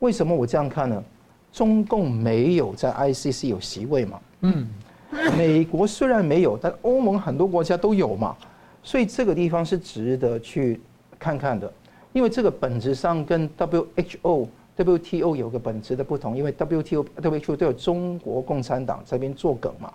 [0.00, 1.02] 为什么我这样看呢？
[1.50, 4.20] 中共没有在 ICC 有席位嘛？
[4.40, 4.68] 嗯。
[5.36, 8.36] 美国虽然没有，但欧盟很多国家都有嘛。
[8.82, 10.80] 所以这个地方是值得去
[11.18, 11.72] 看看的，
[12.12, 14.48] 因为这个本质上跟 WHO。
[14.74, 19.92] WTO 有个本质的不同，因为 WTO、WHO 都有中国共产党这边作梗嘛。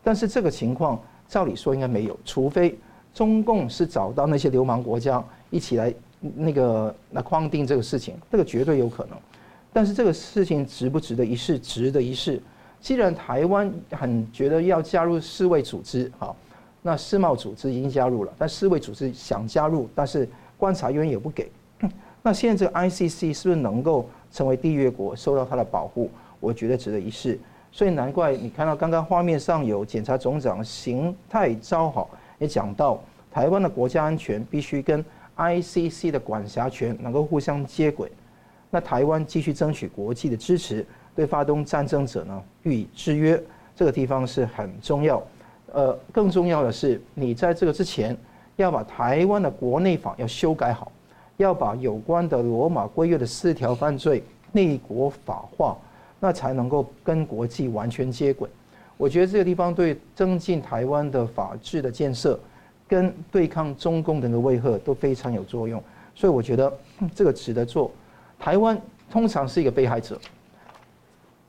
[0.00, 2.78] 但是这个情况照理说应该没有，除非
[3.12, 9.18] 中共是找到那些流氓国家一起来那个来框定这个事情，这个绝对有可能。
[9.72, 11.58] 但是这个事情值不值得一试？
[11.58, 12.40] 值得一试。
[12.82, 16.36] 既然台湾很觉得要加入世卫组织，好，
[16.82, 21.48] 那世贸组织已经加入了，但世卫组织想加入，但是观察员也不给。
[22.24, 26.10] 那现在这个 ICC 是不是能够成为缔约国，受到它的保护？
[26.40, 27.38] 我觉得值得一试。
[27.70, 32.06] 所以难怪你看到刚刚画面上有检察总长邢太昭哈，
[32.38, 35.04] 也讲到台湾的国家安全必须跟
[35.36, 38.10] ICC 的管辖权能够互相接轨。
[38.70, 43.42] 那台湾继续争取国际的支持，对发动战争者呢予以制约，
[43.74, 45.22] 这个地方是很重要。
[45.72, 48.16] 呃，更重要的是，你在这个之前
[48.56, 50.90] 要把台湾的国内法要修改好。
[51.38, 54.22] 要把有关的罗马规约的四条犯罪
[54.52, 55.76] 内国法化，
[56.20, 58.48] 那才能够跟国际完全接轨。
[58.96, 62.38] 我觉得这个地方对增进台湾的法治的建设，
[62.86, 65.82] 跟对抗中共的那个威吓都非常有作用。
[66.14, 66.72] 所以我觉得
[67.14, 67.90] 这个值得做。
[68.38, 70.20] 台湾通常是一个被害者，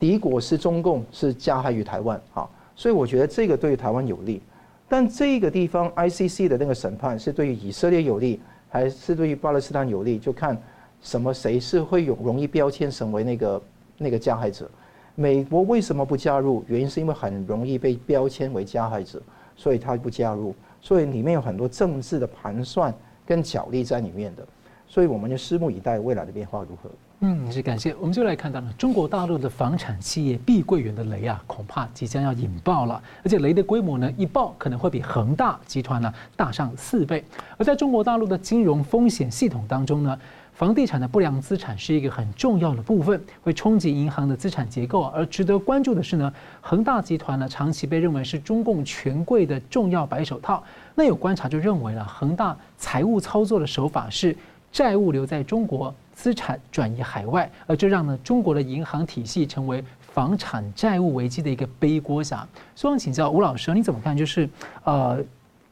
[0.04, 2.46] 敌国是中共，是加害于台湾啊。
[2.76, 4.42] 所以我觉得这个对于台湾有利。
[4.86, 8.38] 但这个地方 ICC 的那个审判是对于以色列有利。
[8.68, 10.60] 还是对于巴勒斯坦有利，就看
[11.00, 13.62] 什么谁是会有容易标签成为那个
[13.96, 14.68] 那个加害者。
[15.14, 16.62] 美国为什么不加入？
[16.66, 19.22] 原因是因为很容易被标签为加害者，
[19.56, 20.52] 所以他不加入。
[20.82, 22.92] 所以里面有很多政治的盘算
[23.24, 24.44] 跟角力在里面的。
[24.88, 26.90] 所以我们就拭目以待未来的变化如何。
[27.26, 27.94] 嗯，是感谢。
[27.98, 37.24] 我们就来看到呢，中国大陆的房产企业碧桂园的雷啊，恐怕即将要引爆了，而且雷的规模呢，一爆可能会比恒大集团呢大上四倍。
[37.56, 40.18] 而在中国大陆的金融风险系统当中呢，
[40.52, 45.04] 房地产的不良资产是一个很重要的部分，会冲击银行的资产结构。
[45.04, 50.62] 而值得关注的是呢，恒大集团呢长期被认为是中共权贵的重要白手套。
[50.94, 54.36] 那有观察就认为了，恒大财务操作的手法是
[54.74, 55.94] 债务留在中国。
[56.16, 62.46] 资产转移海外，而这让呢中国的银行体系成为房产债务危机的一个背锅侠。
[62.76, 64.16] 所以请教吴老师，你怎么看？
[64.16, 64.48] 就是
[64.84, 65.18] 呃，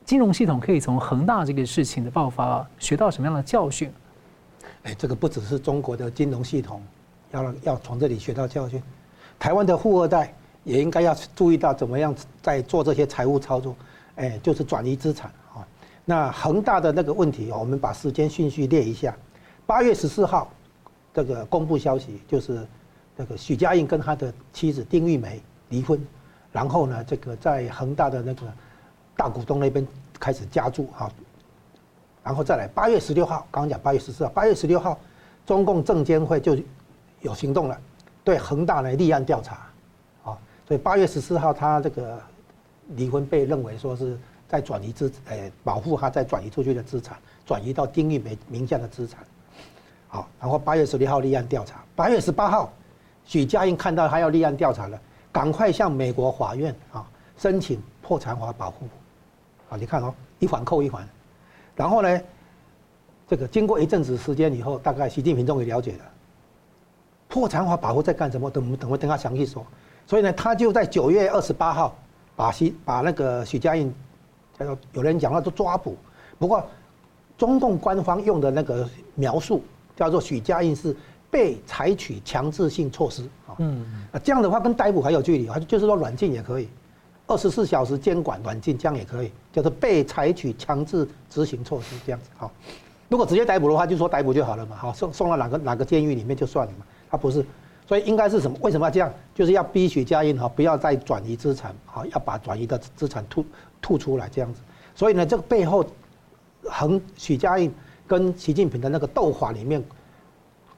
[0.05, 3.89] 金融系统可以从恒大这个事情的爆发学到什么样的教训？
[4.83, 6.83] 哎，这个不只是中国的金融系统
[7.31, 8.83] 要要从这里学到教训，
[9.39, 10.35] 台湾的富二代
[10.65, 12.13] 也应该要注意到怎么样
[12.43, 13.77] 在做这些财务操作。
[14.17, 15.31] 哎，就是转移资产。
[16.05, 19.15] 那恒大的那个问题，我们把时间顺序列一下。
[19.67, 20.51] 八月十四号，
[21.15, 22.67] 这个公布消息就是，
[23.17, 26.05] 那个许家印跟他的妻子丁玉梅离婚，
[26.51, 28.43] 然后呢，这个在恒大的那个
[29.17, 29.87] 大股东那边
[30.19, 31.09] 开始加注哈，
[32.25, 34.99] 然后再来八月十六号，刚刚讲八月十四号，八月十六号，
[35.47, 36.57] 中共证监会就
[37.21, 37.81] 有行动了，
[38.25, 39.55] 对恒大呢立案调查，
[40.25, 40.37] 啊，
[40.67, 42.19] 所以八月十四号他这个
[42.97, 44.19] 离婚被认为说是
[44.53, 49.25] 再转移资，诶，保护他再转移出去的资产，转移到丁玉梅名下的资产，
[50.09, 52.71] 好，然后八月十六号立案调查，八月十八号，
[53.25, 55.01] 许家印看到他要立案调查了，
[55.33, 58.85] 赶快向美国法院啊申请破产法保护，
[59.71, 61.09] 啊，你看哦，一环扣一环，
[61.75, 62.21] 然后呢，
[63.27, 66.05] 这个经过一阵子时间以后，大概习近平终于了解了。
[67.27, 68.51] 破产法保护在干什么？
[68.51, 69.65] 等等会等他详细说。
[70.07, 71.97] 所以呢，他就在九月二十八号
[72.37, 73.91] 把许把那个许家印，
[74.59, 75.97] 叫做有人讲到都抓捕。
[76.39, 76.65] 不过，
[77.39, 79.63] 中共官方用的那个描述
[79.97, 80.95] 叫做许家印是
[81.31, 83.55] 被采取强制性措施啊。
[83.59, 83.85] 嗯。
[84.13, 86.69] 啊，这样的话跟逮捕还有距离，就是说软禁也可以，
[87.27, 92.51] 二十四小时监管软禁这样也可以，叫做被采取强制执行措施这样子哈。
[93.09, 96.87] 如果直接逮捕的话，就说逮捕就好了嘛，好送送到哪个哪个监狱里面就算了嘛。
[97.11, 97.45] 他不是，
[97.87, 98.57] 所以应该是什么？
[98.63, 99.13] 为什么要这样？
[99.35, 103.45] 就是要逼许家印哈，不要再转移资产，好，要把转移的资产吐
[103.83, 104.61] 吐出来这样子。
[104.95, 105.85] 所以呢，这个背后，
[106.63, 107.71] 恒许家印
[108.07, 109.85] 跟习近平的那个斗法里面，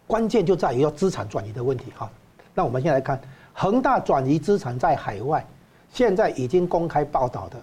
[0.06, 2.10] 关键就在于要资产转移的问题哈。
[2.54, 3.20] 那我们先来看，
[3.52, 5.46] 恒大转移资产在海外，
[5.92, 7.62] 现在已经公开报道的，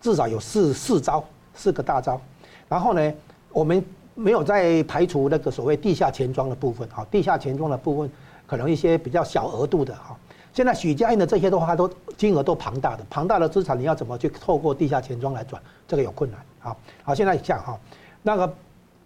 [0.00, 2.20] 至少有四四招，四个大招。
[2.68, 3.12] 然后呢，
[3.50, 3.84] 我们。
[4.18, 8.10] 没有再排除那个所谓地下钱庄的部分，哈，地下钱庄的部分
[8.46, 10.16] 可能一些比较小额度的，哈。
[10.56, 17.78] 现在许家印的这些的话，都金额都庞大的，庞大的资产你要怎么去透过地下钱庄来转，这个有困难，好，好，现在讲哈，
[18.22, 18.50] 那个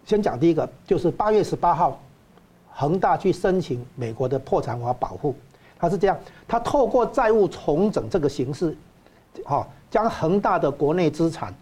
[0.06, 2.00] 先讲第一个，就是八月十八号，
[2.70, 5.34] 恒大去申请美国的破产法保护，
[5.76, 8.76] 他是这样，他透过债务重整这个形式，
[9.44, 11.52] 哈，将恒大的国内资产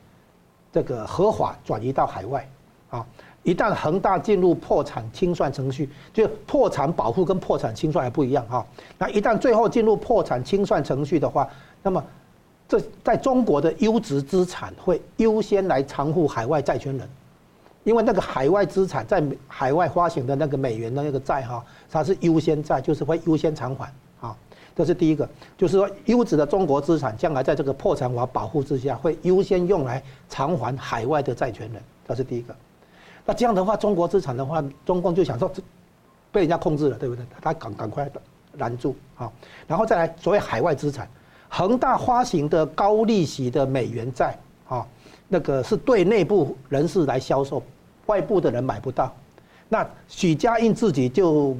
[0.70, 2.46] 这个合法转移到海外，
[2.90, 3.06] 啊。
[3.48, 8.66] 一旦恒大进入破产清算程序，就破产保护跟破产清算还不一样哈。
[8.98, 11.48] 那一旦最后进入破产清算程序的话，
[11.82, 12.04] 那么
[12.68, 17.08] 这在中国的优质资产会优先来偿付海外债权人，
[17.84, 24.36] 因为那个海外资产在海外发行的那个美元的那个债哈，它是优先债，就是会优先偿还啊。
[24.76, 32.54] 这是第一个，就是说优质的中国资产将来在这个破产法保护之下，会优先用来偿还海外的债权人，这是第一个。
[33.28, 35.52] 那这样的话，中国资产的话，中共就想说，
[36.32, 37.22] 被人家控制了，对不对？
[37.42, 38.10] 他赶赶快
[38.54, 39.30] 拦住啊，
[39.66, 41.06] 然后再来所谓海外资产，
[41.50, 44.34] 恒大发行的高利息的美元债
[44.66, 44.86] 啊，
[45.28, 47.62] 那个是对内部人士来销售，
[48.06, 49.14] 外部的人买不到。
[49.68, 51.54] 那许家印自己就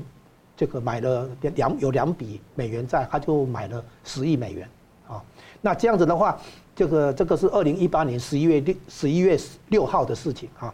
[0.56, 4.66] 这个买了两有两笔美元债，他就买了十亿美元
[5.06, 5.22] 啊。
[5.60, 6.40] 那这样子的话，
[6.74, 10.72] 这个这个是二零一八年十一月六十一月六号的事情啊。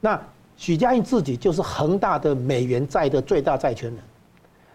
[0.00, 0.20] 那
[0.56, 3.98] 许家印自己就是恒大的美元债的最大债权人，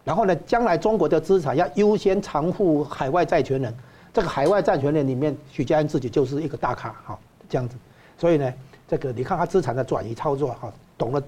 [0.04, 3.74] 然后呢，将来中国的资产要优先偿付海外债权人，
[4.14, 7.76] 这个海外债权人里面，许家印自己就是一个大咖，哈，这样子，
[8.18, 8.54] 所以呢，
[8.88, 11.24] 这个你看他资产的转移操作，哈，懂得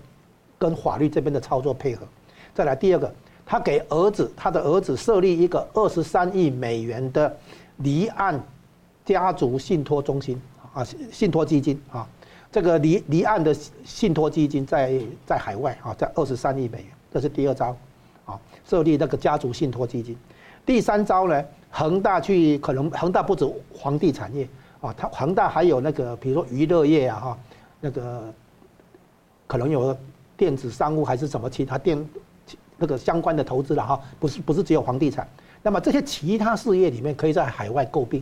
[0.59, 2.05] 跟法律这边的操作配合。
[2.53, 3.13] 再来第二个，
[3.45, 7.33] 他给儿子，他的儿子设立一个二十三亿美元的
[7.77, 8.37] 离岸
[9.05, 10.39] 家族信托中心，
[10.73, 12.05] 啊，信托基金，啊。
[12.51, 17.75] 这个离离岸的信托基金在在海外啊，在二十三亿美元，这是第二招，
[18.25, 18.37] 啊，
[18.67, 20.17] 设立那个家族信托基金。
[20.65, 23.49] 第三招呢，恒大去可能恒大不止
[23.81, 24.47] 房地产业
[24.81, 27.37] 啊，它恒大还有那个比如说娱乐业啊哈，
[27.79, 28.31] 那个
[29.47, 29.97] 可能有
[30.35, 32.05] 电子商务还是什么其他电
[32.77, 35.25] 那个相关的投资了哈，不是不是只有房地产。
[35.63, 38.21] 那么这些其他事业里面可以在海外购并。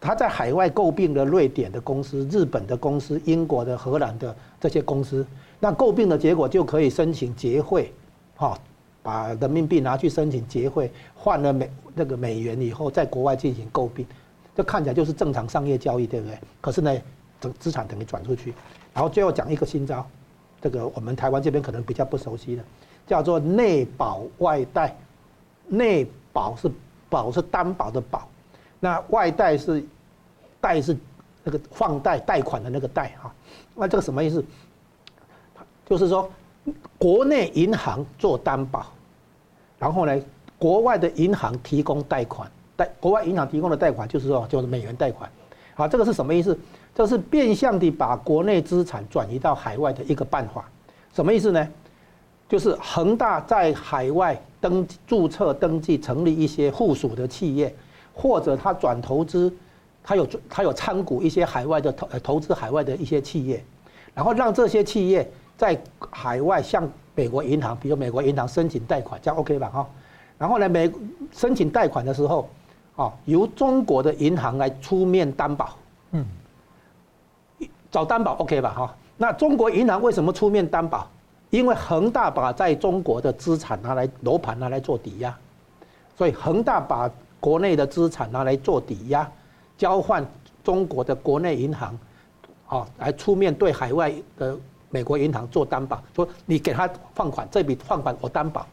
[0.00, 5.26] 他在海外购并了瑞典的公司、日本的公司、英国的、荷兰的这些公司，
[5.58, 7.92] 那购并的结果就可以申请结汇，
[8.36, 8.56] 哈，
[9.02, 14.06] 把人民币拿去申请结汇，换了美那个美元以后，在国外进行购并，
[14.54, 16.38] 这看起来就是正常商业交易，对不对？
[16.60, 16.96] 可是呢，
[17.40, 18.54] 这资产等于转出去，
[18.94, 20.06] 然后最后讲一个新招，
[20.60, 22.62] 这个我们台湾这边可能比较不熟悉的，
[23.04, 24.96] 叫做内保外贷，
[25.66, 26.70] 内保是
[27.10, 28.28] 保是担保的保。
[28.80, 29.84] 那外贷是，
[30.60, 30.96] 贷是
[31.44, 33.32] 那个放贷贷款的那个贷哈，
[33.74, 34.44] 那这个什么意思？
[35.86, 36.30] 就是说，
[36.98, 38.86] 国内银行做担保，
[39.78, 40.20] 然后呢，
[40.58, 45.30] 国外的银行提供贷款，贷国外银行提供的贷款就是说就是美元贷款，
[45.74, 46.56] 好，这个是什么意思？
[46.94, 50.68] 这是变相的把国内资产转移到海外的一个办法，
[51.14, 51.68] 什么意思呢？
[52.48, 57.74] 就是恒大在海外登注册登记成立一些附属的企业。
[58.20, 59.52] 或者他转投资，
[60.02, 63.64] 他有他有参股一些海外的投投资海外的一些企业，
[64.12, 69.88] 然后让这些企业在海外向美国银行，比如美国银行申请贷款，这样 OK 吧哈？
[70.36, 70.90] 然后呢，美
[71.30, 72.48] 申请贷款的时候，
[72.96, 75.76] 啊，由中国的银行来出面担保，
[76.10, 76.26] 嗯，
[77.88, 78.74] 找担保 OK 吧？
[78.76, 81.08] 哈，那中国银行为什么出面担保？
[81.50, 85.34] 因为恒大把在中国的资产拿来楼盘拿来做抵押，
[86.16, 87.08] 所以恒大把
[87.40, 89.30] 国内的资产拿来做抵押，
[89.76, 90.26] 交换
[90.64, 91.98] 中国的国内银行，
[92.66, 94.56] 啊，来出面对海外的
[94.90, 98.66] 美国银行做担保，说你给他放款，这笔放款我担保。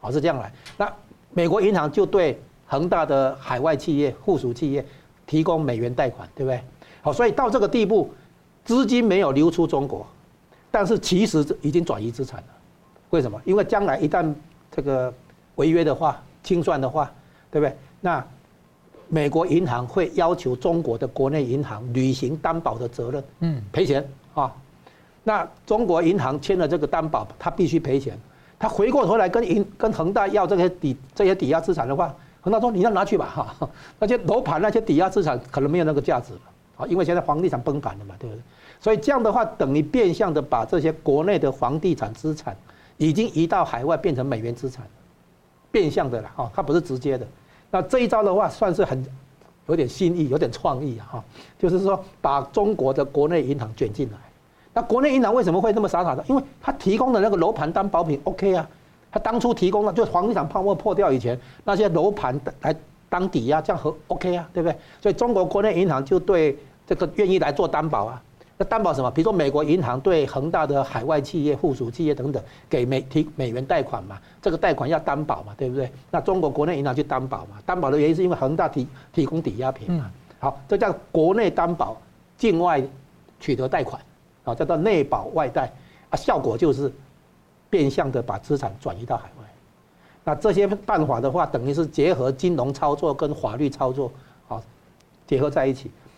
[0.00, 0.52] 好，是这样来。
[0.76, 0.90] 那
[1.32, 4.84] 美国银行就对恒大的海外企业、附属企业
[5.26, 6.60] 提供美元贷款，对不对？
[7.02, 8.10] 好，所以到这个地步，
[8.64, 10.06] 资金没有流出中国，
[10.70, 12.46] 但是其实已经转移资产了。
[13.10, 13.40] 为什么？
[13.44, 14.34] 因为将来一旦
[14.70, 15.12] 这个
[15.56, 17.12] 违约的话、清算的话，
[17.50, 17.76] 对不对？
[18.00, 18.24] 那
[19.08, 24.54] 美国银行会要求中国的国内银行履行担保的责任，嗯，赔钱啊。
[25.24, 28.18] 那中国银行签了这个担保，他必须赔钱。
[28.58, 36.40] 他回过头来跟银跟恒大要这些抵这些抵押资产的话，恒大说，你要拿去吧哈， 那些楼盘那些抵押资产可能没有那个价值了
[36.76, 38.40] 啊，因为现在房地产崩盘了嘛，对不对？
[38.80, 42.56] 所以这样的话等于变相的把这些国内的房地产资产
[42.96, 44.86] 已经移到海外变成美元资产，
[45.72, 47.26] 变相的了哈，它不是直接的。
[47.70, 49.04] 那这一招的话算是很
[49.68, 51.22] 有点新意，有点创意哈，
[51.58, 54.18] 就是说把中国的国内银行卷进来。
[54.72, 56.24] 那国内银行为什么会这么傻傻的？
[56.28, 58.68] 因为他提供的那个楼盘担保品 OK 啊，
[59.10, 62.74] 他当初提供的就房地产泡沫破掉以前那些楼盘来
[63.08, 64.76] 当抵押，这样和 OK 啊，对不对？
[65.00, 66.56] 所以中国国内银行就对
[66.86, 68.22] 这个愿意来做担保啊。
[68.60, 69.10] 那担保什么？
[69.10, 75.90] 比如说美国银行对恒大的海外企业、附属企业等等给美提美元贷款嘛，这个贷款要担保嘛，对不对？
[76.10, 80.10] 那中国国内银行去担保嘛，担保的原因是因为恒大提提供抵押品嘛。
[80.38, 81.96] 好，这叫国内担保，
[82.36, 82.82] 境外
[83.40, 83.98] 取得贷款。
[84.44, 85.72] 啊，叫做内保外贷，
[86.10, 86.92] 啊，效果就是
[87.70, 89.44] 变相的把资产转移到海外。
[90.22, 94.12] 那这些办法的话，等于是结合金融操作跟法律操作，
[94.48, 94.62] 啊，
[95.26, 96.09] 结合在一起，啊，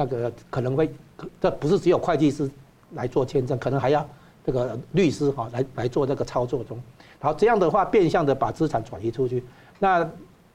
[0.00, 0.90] 那个可能会，
[1.38, 2.50] 这不是只有会计师
[2.94, 4.06] 来做签证，可能还要
[4.46, 6.80] 这个律师哈来来做这个操作中。
[7.18, 9.44] 好，这样的话变相的把资产转移出去。
[9.78, 10.08] 那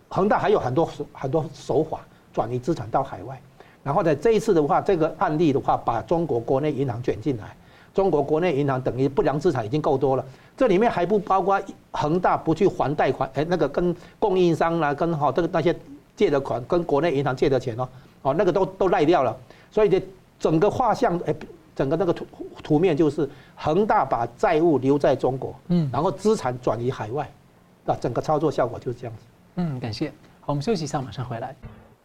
[0.09, 1.99] 恒大还有很多很多手法
[2.33, 3.39] 转移资产到海外。
[3.83, 7.55] 然后呢，这一次的话，这个案例的话，把中国国内银行卷进来，
[7.93, 10.25] 中国国内银行等于不良资产已经够多了，
[10.57, 15.75] 这里面还不包括恒大不去还贷款，哎，那个跟供应商啦，跟哈这个那些
[16.15, 17.87] 借的款，跟国内银行借的钱哦，
[18.25, 19.37] 哦，那个都都赖掉了，
[19.69, 20.01] 所以这
[20.39, 21.35] 整个画像，哎，
[21.75, 22.25] 整个那个图
[22.63, 27.29] 图面就是恒大把债务留在中国，嗯，然后资产转移海外，
[27.85, 29.23] 那整个操作效果就是这样子。
[29.57, 30.09] 嗯，感谢。
[30.41, 31.55] 好，我们休息一下，马上回来。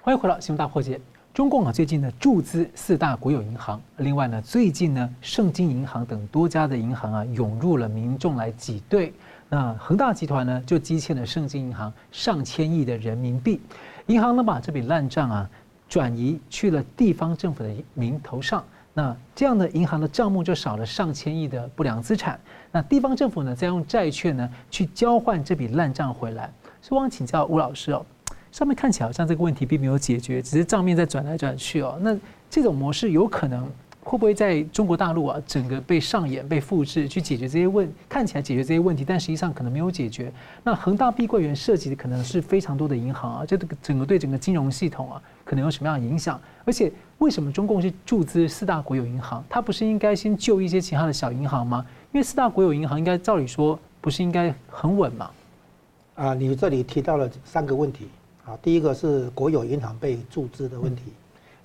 [0.03, 1.01] 欢迎回到新闻大破解。
[1.33, 9.15] 中共啊，最近呢注资四大国有银行，另外呢，最近呢，盛京银行等多家的银行啊，涌入了民众来挤兑。
[9.49, 13.61] 那恒大集团呢，就积欠了盛京银行上千亿的人民币，
[14.07, 15.49] 银行呢把这笔烂账啊
[15.91, 18.65] 转移去了地方政府的名头上，
[18.95, 22.41] 那这样的银行的账目就少了上千亿的不良资产。
[22.71, 26.49] 那地方政府呢，再用债券呢去交换这笔烂账回来。
[26.81, 28.07] 所以我想请教吴老师哦。
[28.53, 31.99] 上面看起来好像这个问题并没有解决，只是账面在转来转去哦。
[32.01, 32.17] 那
[32.49, 33.69] 这种模式有可能
[34.11, 37.89] 会不会在中国大陆啊，整个被上演、被复制去解决这些问？
[38.09, 40.33] 看起来解决这些问题，但实际上可能没有解决。
[40.65, 46.41] 那恒大碧桂园涉及的可能是非常多的银行啊，这个整个对整个金融系统啊，可能有什么样的影响？
[46.65, 49.45] 而且为什么中共是注资四大国有银行？
[49.49, 51.87] 它不是应该先救一些其他的小银行吗？
[52.11, 55.31] 因为四大国有银行应该照理说不是应该很稳吗？
[56.17, 58.09] 啊，你这里提到了三个问题。
[58.45, 61.03] 啊，第一个是国有银行被注资的问题，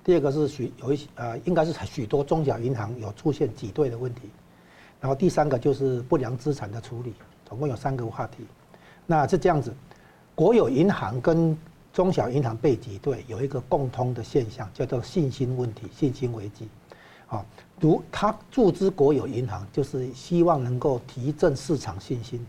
[0.06, 4.20] 第二个是许有一些呃，应该是许多中小银行有出现挤兑的问题，
[5.00, 7.12] 然后第三个就是不良资产的处理，
[7.44, 8.46] 总共有三个话题。
[9.04, 9.74] 那是这样子，
[10.32, 11.58] 国有银行跟
[11.92, 16.68] 中小银行被挤兑有一个共通的现象，叫做信心问题、信心危机。
[17.26, 17.44] 啊，
[17.80, 22.46] 如他注资国有银行，就是希望能够提振市场信心。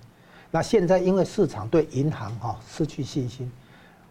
[0.52, 3.52] 那现在因为市场对银行哈失去信心。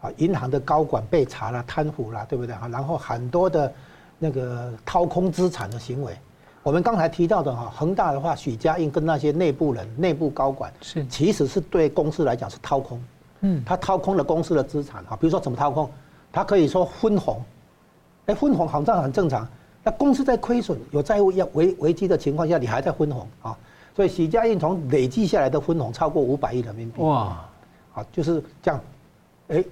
[0.07, 2.55] 啊，银行的高管被查了，贪腐了，对不对？
[2.55, 3.73] 哈，然后很多的
[4.19, 6.17] 那个掏空资产的行为，
[6.63, 13.03] 我们刚才提到的哈，恒大的话，许家印跟那些内部人、内部高管是，其实是对公司来讲是掏空，
[13.41, 15.91] 嗯，他掏空了公司的资产哈，比如说怎么掏空？
[16.33, 17.43] 他可以说分红，
[18.27, 19.47] 哎，分红好像很正常，
[19.83, 23.57] 那公司在亏损、有债务要危危机的情况下，你还在分红啊？
[23.95, 27.49] 所以许家印从累计下来的分红超过五百亿人民币，哇，
[27.95, 28.81] 啊，就是这样，
[29.49, 29.65] 哎。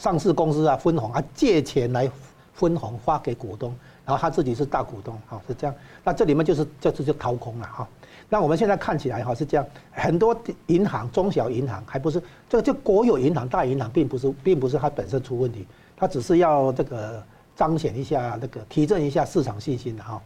[0.00, 2.10] 上市公司啊，分红啊，借钱来
[2.54, 3.74] 分红发给股东，
[4.06, 5.76] 然后他自己是大股东，哈，是这样。
[6.02, 7.86] 那这里面就是这次就掏空了哈。
[8.30, 10.34] 那我们现在看起来哈是这样，很多
[10.68, 17.22] 银行、中小银行还不是这个就国有银行、大银行，并不是并不是它本身出问题，它只是要这个
[17.54, 20.18] 彰显一下那个提振一下市场信心的哈，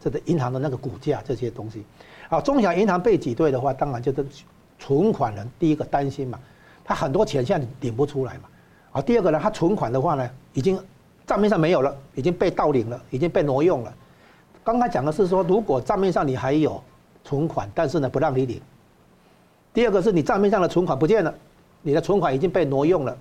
[0.00, 1.84] 这个银行的那个股价这些东西。
[2.30, 4.24] 啊，中小银行被挤兑的话，当然就是
[4.78, 6.40] 存款人第一个担心嘛，
[6.82, 8.48] 他很多钱现在领不出来嘛。
[8.92, 10.78] 啊，第二个呢，他存款的话呢，已经
[11.26, 13.94] 账面上没有了，已经被盗领了，已经被挪用了。
[14.64, 16.82] 刚才讲的是说，如果账面上你还有。
[17.24, 18.58] 存款，但是呢，不让你领。
[19.74, 21.34] 第二个是你账面上的存款不见了，
[21.82, 23.18] 你的存款已经被挪用了，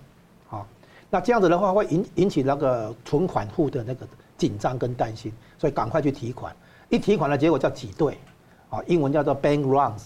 [0.49, 0.65] 啊，
[1.09, 4.07] 那这样子的话会引引起那个存款户的那个
[4.38, 6.55] 紧张跟担心，所以赶快去提款。
[6.88, 8.18] 一提款的结果叫挤兑，
[8.70, 10.03] 啊，英文叫做 bank runs，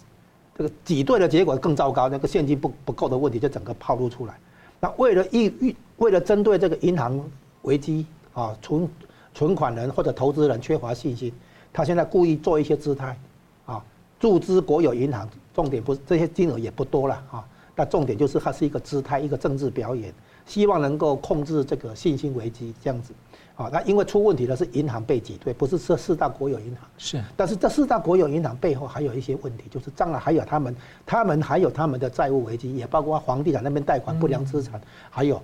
[0.57, 4.34] 这个挤兑的结果更糟糕，那个现金不不够的问题就整个暴露出来。
[4.82, 7.23] 那为了预预为了针对这个银行
[7.61, 8.89] 危机啊，存
[9.34, 11.32] 存款人或者投资人缺乏信心，
[11.71, 13.17] 他现在故意做一些姿态。
[13.65, 13.82] 啊
[14.19, 17.43] 注资国有银行，重点不是这些金额也不多了啊，
[17.75, 20.13] 那重点就是它是一个姿态，一个政治表演，
[20.45, 23.13] 希望能够控制这个信心危机这样子，
[23.56, 30.76] 啊，那因为出问题的是银行被挤兑，不是这四大国有银行是，但是这四大国有银行背后还有一些问题，就是当然还有他们，
[31.06, 34.80] 他们还有他们的债务危机，也包括房地产那边贷款不良资产，
[35.10, 35.41] 还有。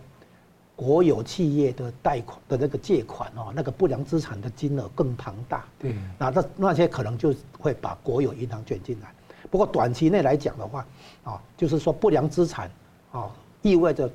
[0.75, 5.65] 国有企业的贷款的那个借款哦，那个不良资产的金额更庞大。
[5.79, 9.11] 对，那那那些可能就会把国有银行卷进来。
[9.49, 10.85] 不过短期内来讲的话，
[11.23, 12.69] 啊，就是说不良资产
[13.11, 13.27] 啊，
[13.63, 14.07] 意味着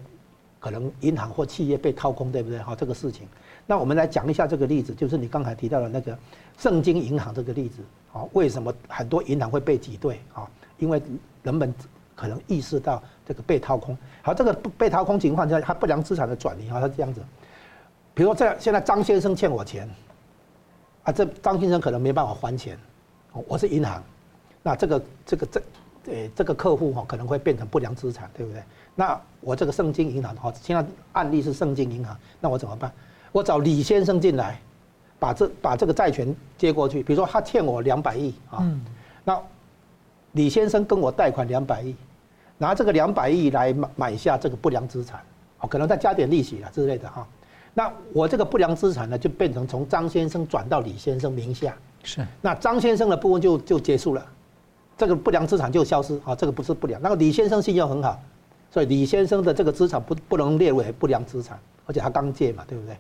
[0.61, 2.61] 可能银行或企业被掏空，对不对？
[2.61, 3.27] 哈，这个事情。
[3.67, 6.17] 那我们来讲一下这个例子，就是你刚才提到的那个
[6.59, 7.83] 圣经银行这个例子
[8.13, 10.49] 啊，为什么很多银行会被挤兑啊？
[10.79, 11.03] 因为
[11.43, 11.73] 人们。
[12.15, 17.21] 可能意识到这个被掏空，好，这个被掏空情况下，它不良资产的转移啊，它是这样子，
[18.15, 19.89] 比如说这，现在张先生欠我钱，
[21.03, 22.79] 啊，这张先生可能没办法还钱，
[23.49, 24.01] 我是银行，
[24.63, 25.63] 那这个这个这，
[26.07, 28.63] 呃，这个客户哈可能会变成不良资产，对不对？
[28.95, 32.93] 那我这个圣经银行哈，现在案例是圣经银行，那我怎么办？
[33.33, 34.61] 我找李先生进来，
[35.19, 38.65] 把这把这个债权接过去，比如说他欠我两百亿啊，
[39.25, 39.41] 那。
[40.35, 41.95] 李先生跟我贷款两百亿，
[42.57, 45.21] 拿这个两百亿来买买下这个不良资产，
[45.61, 47.29] 哦，可能再加点利息啊之类的哈。
[47.75, 51.77] 那我这个不良资产呢，就变成从张先生转到李先生名下。
[52.03, 52.27] 是。
[52.41, 54.27] 那张先生的部分就就结束了，
[54.97, 56.99] 这个不良资产就消失啊，这个不是不良。
[57.03, 58.19] 那个李先生信用很好，
[58.71, 62.97] 所以李先生的这个资产不不能列为不良资产，而且他刚借嘛，对不对？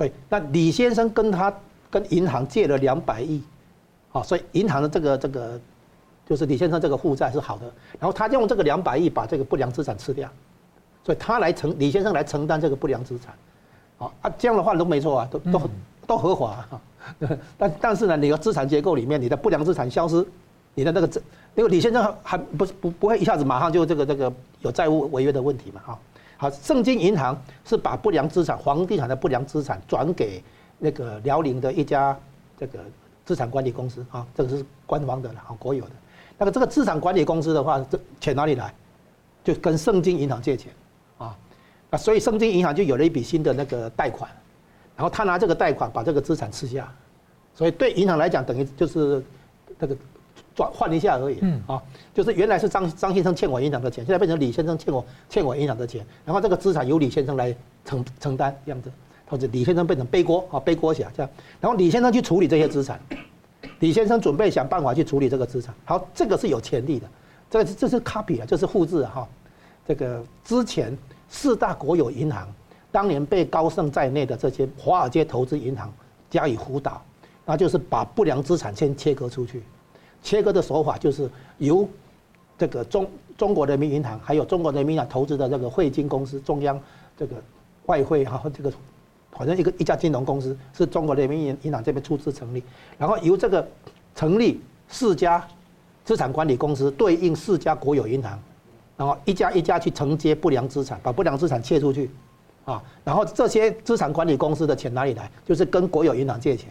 [0.00, 1.52] 所以那李先生跟他
[1.90, 3.42] 跟银行借了两百亿，
[4.12, 5.60] 啊，所以银行的这个这个。
[6.26, 7.64] 就是李先生这个负债是好的，
[7.98, 10.30] 然后他用这个两百亿把这个不良资产吃掉，
[11.02, 13.34] 所以他来承李先生来承担这个不良资产，
[14.22, 15.60] 啊，这样的话都没错啊，都都
[16.06, 16.80] 都合法啊，
[17.58, 20.24] 但但是呢，你的资产结构里面，你的不良资产消失，
[20.76, 21.20] 你的那个这，
[21.56, 25.98] 因为李先生还不是不不会一下子马上就这个这个有债务违约的问题嘛，哈，
[26.40, 30.42] 好，圣经银行是把不良资产房地产的不良资产转给
[30.78, 32.18] 那个辽宁的一家
[32.56, 32.78] 这个
[33.26, 35.90] 资产管理公司啊，这个是官方的了，啊，国有的。
[36.38, 38.72] 那个这个资产管理公司的话，这钱哪里来？
[39.44, 40.72] 就跟圣经银行借钱，
[41.18, 41.36] 啊，
[41.90, 44.30] 啊，所以圣经银行就有了一笔新的那个贷款，
[44.96, 46.90] 然后他拿这个贷款把这个资产吃下，
[47.54, 49.22] 所以对银行来讲等于就是
[49.78, 49.94] 那个
[50.54, 51.82] 转换一下而已，啊，
[52.12, 58.90] 就是原来是张张先生欠我银行的钱，现在变成李先生欠我欠我银行的钱，然后这个资产由李先生来承承担这样子，
[59.26, 61.30] 或者李先生变成背锅啊背锅侠这样，
[61.60, 63.00] 然后李先生去处理这些资产。
[63.78, 65.74] 李先生准备想办法去处理这个资产。
[65.84, 67.06] 好，这个是有潜力的，
[67.48, 69.26] 这个这是 copy 啊，这是复制哈。
[69.86, 70.96] 这个之前
[71.28, 72.46] 四大国有银行
[72.92, 75.92] 当年被高盛在内的这些华尔街投资银行
[76.28, 77.02] 加以辅导，
[77.46, 79.62] 那就是把不良资产先切割出去。
[80.22, 81.88] 切割的手法就是由
[82.58, 86.80] 这个中中国人民银行还有中国人民银行投资的这个汇金公司、中央
[87.16, 87.36] 这个
[87.86, 88.72] 外汇哈这个。
[89.32, 92.62] 好像一个一家金融公司是中国人民银银行这边出资成立，
[92.98, 93.66] 然后由这个
[94.14, 95.42] 成立四家
[96.04, 98.38] 资产管理公司对应四家国有银行，
[98.96, 102.10] 然后一家一家去承接不良资产，把不良资产切出去，
[102.64, 105.30] 啊，然后这些资产管理公司的钱哪里来？
[105.46, 106.68] 就是跟国有银行借钱，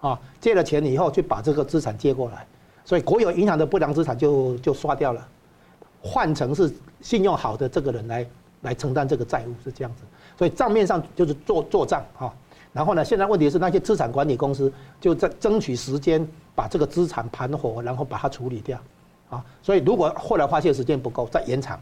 [0.00, 2.46] 啊，借了钱以后去把这个资产借过来，
[2.84, 5.26] 所以国有银行的不良资产就就刷掉了，
[6.02, 8.26] 换成是信用好的这个人来
[8.62, 10.02] 来承担这个债务，是这样子。
[10.36, 12.32] 所以账面上就是做做账哈，
[12.72, 18.78] 然后呢，现在问题是那些资产管理公司就在争取时间把这个资产盘活，然后把它处理掉，
[19.30, 21.80] 啊，所以如果后来发现时间不够，再延长，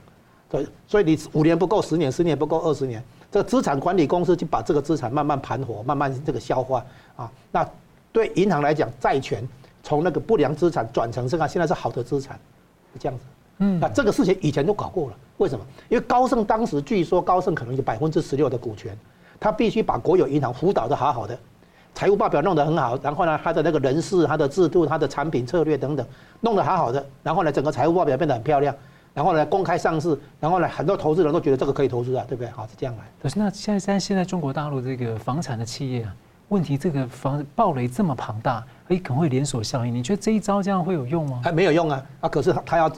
[0.50, 6.84] 对，所以你五年不够，十年，十年不够，二十年，这资产管理公司就把这个资产慢慢盘活，慢慢这个消化
[7.16, 7.66] 啊，那
[8.12, 9.42] 对银行来讲，债权
[9.83, 12.39] 从那个不良资产转成这个现在是好的资产，
[12.93, 13.24] 是这样子。
[13.59, 15.64] 嗯，那这个事情以前都搞过了，为什么？
[15.89, 18.97] 因为高盛当时据说高盛可能有百分之十六的股权，
[19.39, 21.39] 他必须把国有银行辅导的好好的，
[21.95, 26.05] 财务报表弄得很好，然后呢，他的那个人事、他的制度、他的产品策略等等
[26.41, 28.74] 弄得好好的，然后呢，整个财务报表变得很漂亮，
[29.12, 32.51] 然后呢，公开上市，然后呢，很多投资人都觉得这个可以投资啊，对不对？
[32.51, 33.05] 好，是这样来。
[33.22, 36.16] 可是那现在在现在中国大陆这个房产的企业啊，
[36.53, 39.94] 问题这个房暴雷这么庞大，哎，可能会连锁效应。
[39.94, 41.40] 你觉得这一招这样会有用吗？
[41.42, 42.92] 还没有用啊，啊，可是他他要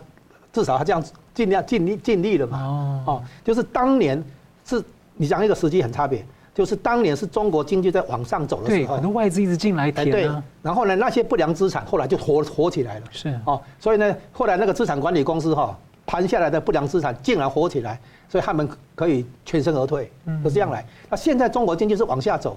[0.52, 1.02] 至少他这样
[1.32, 2.58] 尽量尽力尽力了嘛。
[2.60, 4.22] 哦，哦，就是当年
[4.64, 4.82] 是
[5.14, 6.24] 你讲一个时机很差别。
[6.52, 10.30] 就是当年是中国经济在往上走的时候，很多外资一直进来填、啊、对，
[10.62, 13.06] 然后呢，那些不良资产后来就活活起来了。
[13.10, 15.76] 是哦，所以呢，后来那个资产管理公司哈
[16.06, 17.98] 盘下来的不良资产竟然活起来，
[18.28, 20.08] 所以他们可以全身而退，
[20.44, 20.86] 是这样来。
[21.10, 22.56] 那现在中国经济是往下走，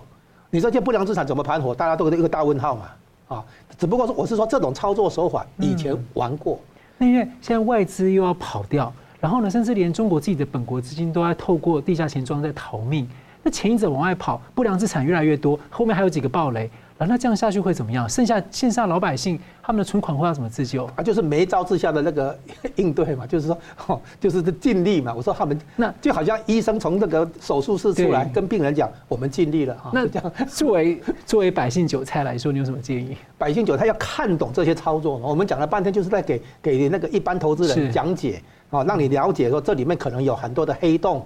[0.49, 1.75] 你这些不良资产怎么盘活？
[1.75, 2.85] 大家都有一个大问号嘛。
[3.27, 3.43] 啊，
[3.77, 6.57] 只不过是我是说这种操作手法以前玩过，
[6.97, 8.89] 那因为现在外资又要跑掉，
[9.19, 13.05] 然后呢，甚至连中国自己的本国资金都在透过地下钱庄在逃命。
[13.43, 18.09] 那钱一直往外跑，不良资产越来越多，后面还有几个暴雷，啊，那这样下去会怎么样？
[18.09, 20.85] 剩下线下老百姓他们的存款会要怎么自救？
[20.95, 22.37] 啊，就是没招之下的那个
[22.75, 25.13] 应对嘛，就是说，哦，就是尽力嘛。
[25.13, 29.91] 我说他们那就好像医生从那个手术室出来，跟病人讲，我们尽力了啊。
[29.93, 33.15] 那这样， 作为作为百姓韭菜来说，你有什么建议？
[33.37, 35.27] 百姓韭菜要看懂这些操作嘛。
[35.27, 38.41] 我们讲了半天，就是在给给那个一般投资人讲解
[38.71, 41.25] 啊，让你了解说这里面可能有很多的黑洞。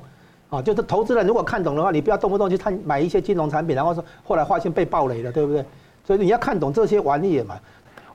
[0.52, 5.64] 啊，就是投资人如果看懂的话，你不要动不动去看买一些金融产品，然后说后来发现被暴雷了，对不对？
[6.06, 7.58] 所以你要看懂这些玩意嘛。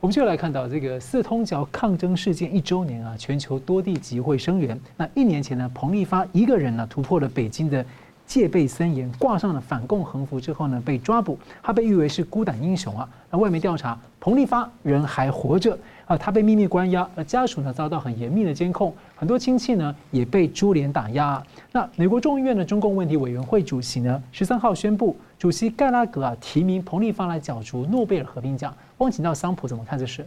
[0.01, 4.78] 我们就来看到这个四通桥抗争事件一周年啊，全球多地集会声援。
[4.99, 7.82] 那一年前呢，彭立发一个人呢突破了北京的
[8.26, 13.09] 戒备森严，挂上了反共横幅之后呢被抓捕，他被誉为是孤胆英雄啊。
[13.30, 15.76] 那外媒调查，彭立发人还活着。
[16.07, 21.42] 啊，他被秘密关押，而家属呢遭到很严密的监控，很多亲戚呢也被株连打压。
[21.72, 28.72] 那美国众议院的中共问题委员会主席呢，十三号宣布，主席盖拉格啊提名彭立发来角逐诺贝尔和平奖。
[28.98, 30.24] 汪请到桑普怎么看这事？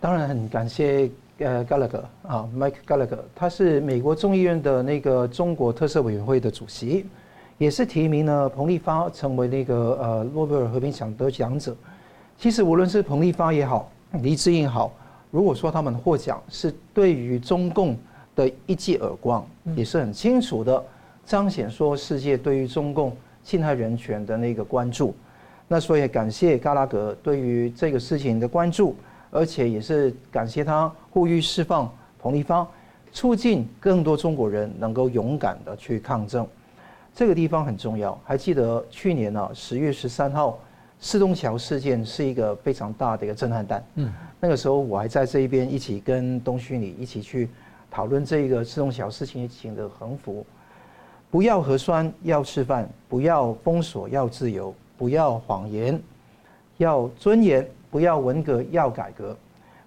[0.00, 7.06] 当然很感谢呃盖拉格啊，Mike Gallagher，他是美国众议院的那个中国特色委员会的主席，
[7.56, 11.76] 也是提名了彭立发成为那个呃诺贝尔和平奖得奖者。
[12.36, 14.90] 其实无论是彭立发也好，黎智英好，
[15.30, 17.94] 如果说他们获奖是对于中共
[18.34, 19.46] 的一记耳光，
[19.76, 20.82] 也是很清楚的
[21.26, 25.14] 彰显说世界对于中共侵害人权的那个关注。
[25.68, 28.96] 那所以感谢嘎拉格对于这个事情的关注，
[29.30, 32.66] 而且也是感谢他呼吁释放彭丽芳，
[33.12, 36.46] 促进更多中国人能够勇敢的去抗争。
[37.14, 38.18] 这个地方很重要。
[38.24, 40.58] 还记得去年呢，十月十三号。
[41.00, 43.84] 四通桥事件是一个非常大的一个震撼弹。
[43.94, 47.48] 嗯，那个时候我还在这一边一起跟东旭里一起去
[47.90, 50.44] 讨论这个四通桥事情的横幅。
[51.30, 56.00] 不要核酸，要吃饭；不要封锁，要自由；不要谎言，
[56.78, 59.36] 要尊严；不要文革，要改革；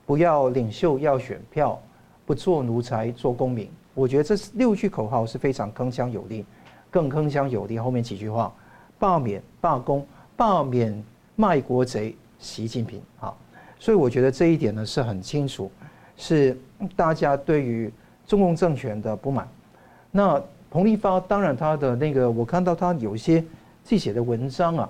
[0.05, 1.77] 不要领袖，要选票；
[2.25, 3.69] 不做奴才，做公民。
[3.93, 6.45] 我觉得这六句口号是非常铿锵有力，
[6.89, 8.53] 更铿锵有力后面几句话：
[8.97, 10.05] 罢免、罢工。
[10.41, 10.91] 罢免
[11.35, 13.31] 卖国贼习近平啊，
[13.77, 15.71] 所以我觉得这一点呢是很清楚，
[16.17, 16.57] 是
[16.95, 17.93] 大家对于
[18.25, 19.47] 中共政权的不满。
[20.09, 23.39] 那彭立发当然他的那个，我看到他有一些
[23.83, 24.89] 自己写的文章啊，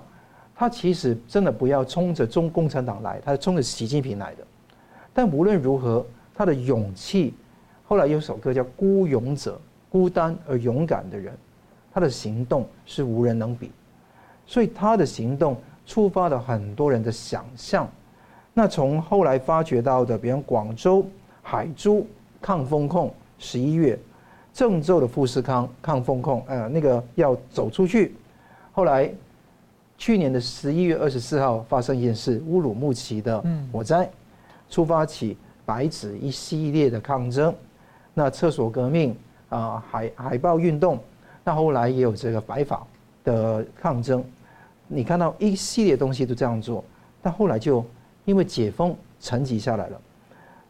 [0.54, 4.46] 他其实真的不要冲着中共产党来，他是冲着习近平来的。
[5.12, 6.02] 但无论如何，
[6.34, 7.34] 他的勇气，
[7.84, 9.56] 后来有首歌叫《孤勇者》，
[9.92, 11.36] 孤单而勇敢的人，
[11.92, 13.70] 他的行动是无人能比。
[14.46, 17.88] 所以他的行动触发了很多人的想象。
[18.54, 21.06] 那从后来发掘到的，比如广州
[21.42, 22.06] 海珠
[22.40, 23.96] 抗风控，十一月；
[24.52, 28.14] 郑州的富士康抗风控，呃，那个要走出去。
[28.72, 29.10] 后来
[29.96, 34.10] 去年的十一月二十四号发生一件事，乌鲁木齐的火灾，
[34.68, 37.54] 触发起白纸一系列的抗争。
[38.12, 39.16] 那厕所革命
[39.48, 40.98] 啊，海海豹运动，
[41.42, 42.86] 那后来也有这个白发
[43.24, 44.24] 的抗争，
[44.88, 46.84] 你看到一系列东西都这样做，
[47.20, 47.84] 但后来就
[48.24, 50.00] 因为解封沉寂下来了。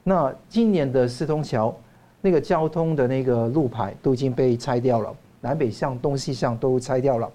[0.05, 1.75] 那今年的四通桥
[2.21, 7.31] 那个交通的那个路牌都已经被拆掉了，南北向、东西向都拆掉了。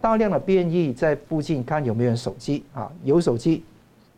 [0.00, 3.64] 大量的便衣在附近看有没有人手机啊，有手机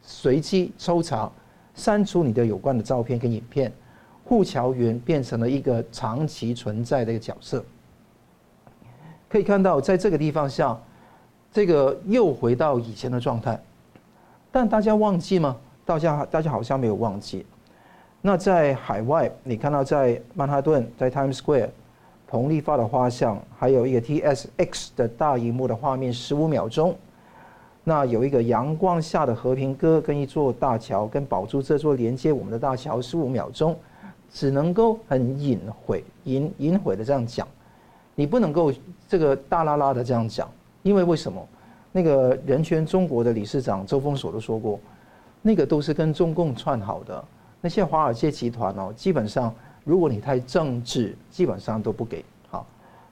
[0.03, 1.31] 随机抽查，
[1.75, 3.73] 删除你的有关的照片跟影片。
[4.25, 7.65] 护桥员变成了一个长期存在的一个角色。
[9.31, 10.77] 可以看到，在这个地方下，
[11.53, 13.59] 这个又回到以前的状态。
[14.51, 15.57] 但大家忘记吗？
[15.85, 17.47] 大家大家好像没有忘记。
[18.21, 21.69] 那在海外，你看到在曼哈顿，在 Times Square，
[22.27, 26.97] 彭丽发的画像，还有一个 TSX 的大荧幕的画面，十五秒钟。
[27.85, 33.77] 那有一个阳光下的和平鸽跟一座大桥，跟宝珠这座连接我们的大桥，十五秒钟，
[34.29, 37.47] 只能够很隐晦、隐隐晦的这样讲，
[38.21, 38.71] 你不能够
[39.09, 40.47] 这个大剌剌的这样讲，
[40.83, 41.43] 因为为什么？
[41.91, 44.79] 那个人权中国的理事长周峰所都说过，
[45.41, 47.25] 那个都是跟中共串好的。
[47.63, 49.55] 那些华尔街集团哦，基本上
[49.85, 52.67] 如果你太政治，基本上都不给好。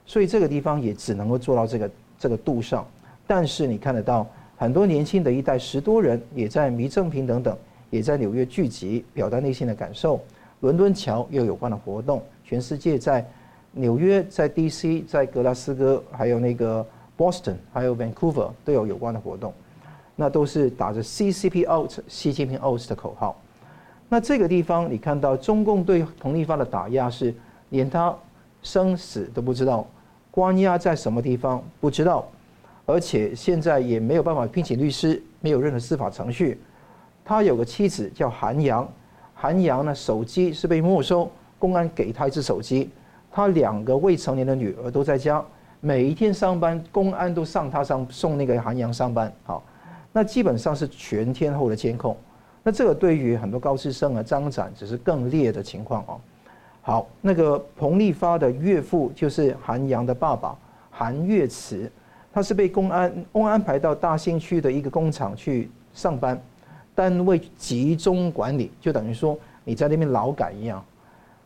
[0.05, 2.85] 所以这个地方也只能够做到这个这个度上。
[3.25, 7.57] 但是你看得到很多年轻的一代十多人也在迷正平等等，
[7.89, 10.21] 也在纽约聚集，表达内心的感受。
[10.59, 13.27] 伦敦桥又有关的活动，全世界在
[13.71, 16.85] 纽约、在 DC、在格拉斯哥，还有那个。
[17.19, 19.53] Boston 还有 Vancouver 都有有关的活动，
[20.15, 23.37] 那都是打着 CCP out、习近平 out 的口号。
[24.07, 27.35] 那这个地方你看到中共对彭丽发的打压是
[27.71, 28.15] 连他
[28.63, 29.85] 生死都不知道，
[30.31, 32.25] 关押在什么地方不知道，
[32.85, 36.57] 而且现在也没有办法聘请律师，没有任何司法程序。
[37.25, 38.89] 他有个妻子叫韩阳，
[39.35, 42.89] 韩阳呢手机是被没收，公安给他一只手机，
[43.31, 45.43] 他两个未成年的女儿都在家。
[45.81, 49.63] 每一天上班，公安都上他上送那个韩阳上班，好，
[50.11, 52.17] 那基本上是全天候的监控。
[52.61, 56.19] 那这个对于很多高知生啊张展只是更烈的情况哦。
[56.81, 60.53] 好，那个彭丽发的岳父就是韩阳的爸爸
[60.91, 61.89] 韩岳慈，
[62.33, 66.37] 他是被公安公安排到大兴区的一个工厂去上班，
[66.93, 70.83] 单位集中管理，就等于说你在那边劳改一样。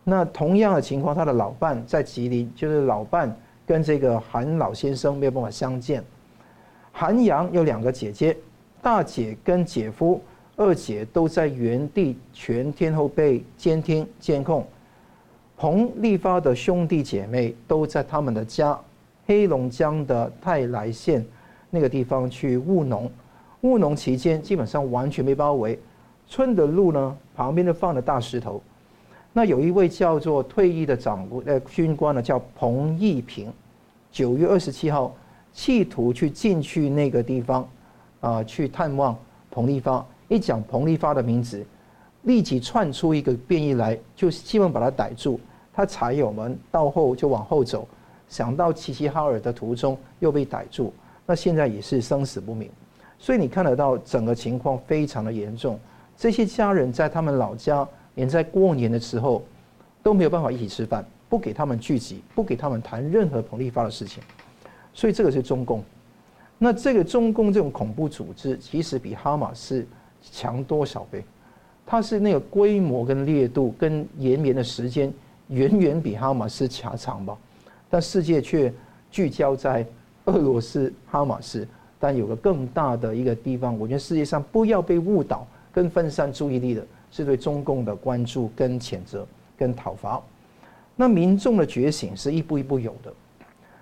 [0.04, 3.36] 那同样的情况，他的老伴在吉林，就是老伴。
[3.66, 6.04] 跟这个韩老先生没有办法相见。
[6.92, 8.36] 韩阳有两个姐姐，
[8.82, 10.22] 大姐跟姐夫，
[10.58, 14.68] 二姐都在原地全天候被监听监控。
[15.56, 18.78] 彭丽发的兄弟姐妹都在他们的家，
[19.26, 21.26] 黑龙江的泰来县
[21.70, 23.10] 那个地方去务农。
[23.62, 25.80] 务农期间基本上完全被包围，
[26.28, 28.62] 村的路呢旁边都放了大石头。
[29.36, 33.52] 那有一位叫做退役的长官呃军官呢，叫彭义平，
[34.12, 35.12] 九月二十七号，
[35.52, 37.68] 企图去进去那个地方，
[38.22, 39.18] 啊，去探望
[39.50, 40.06] 彭立发。
[40.28, 41.66] 一讲彭立发的名字，
[42.22, 45.40] 立即窜出一个便衣来，就希望把他逮住。
[45.74, 47.88] 他踩油门到后就往后走，
[48.30, 50.94] 想到齐齐哈尔的途中又被逮住，
[51.26, 52.70] 那现在也是生死不明。
[53.18, 55.80] 所以你看得到整个情况非常的严重。
[56.16, 57.88] 这些家人在他们老家。
[58.16, 59.44] 连在过年的时候
[60.02, 64.22] 都没有办法一起吃饭，不给他们聚集，不给他们谈任何彭丽发的事情，
[64.94, 65.84] 所以这个是中共。
[66.58, 69.86] 那这个中共这种恐怖组织，其实比哈马斯
[70.22, 71.24] 强多少倍？
[71.86, 75.12] 它是那个规模跟烈度跟延绵的时间，
[75.48, 77.38] 远远比哈马斯狭长吧？
[77.90, 78.74] 但世界却
[79.12, 79.86] 聚焦在
[80.26, 81.68] 俄罗斯哈马斯，
[82.00, 86.86] 但有个更大的一个地方，我觉得世界上不要被误导跟分散注意力的。
[87.14, 89.24] 是对中共的关注、跟谴责、
[89.56, 90.20] 跟讨伐。
[90.96, 93.14] 那民众的觉醒是一步一步有的。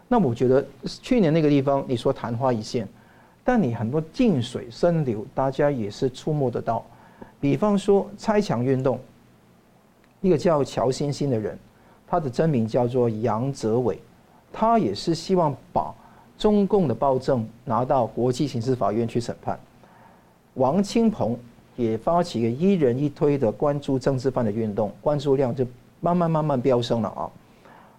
[0.10, 0.66] 那我觉得
[1.02, 2.86] 去年那个地方，你说昙花一现，
[3.42, 6.86] 但你很多近水深流，大家也是触摸得到。
[7.40, 9.00] 比方说拆墙运动，
[10.20, 11.58] 一个叫乔欣欣的人，
[12.06, 13.98] 他的真名叫做杨泽伟，
[14.52, 15.96] 他也是希望把
[16.38, 19.58] 中共的暴政拿到国际刑事法院去审判。
[20.56, 21.40] 王清鹏。
[21.82, 25.66] 也发起一个一人一推的关注政治犯的运动，关注量就
[26.00, 27.30] 慢慢慢慢飙升了啊。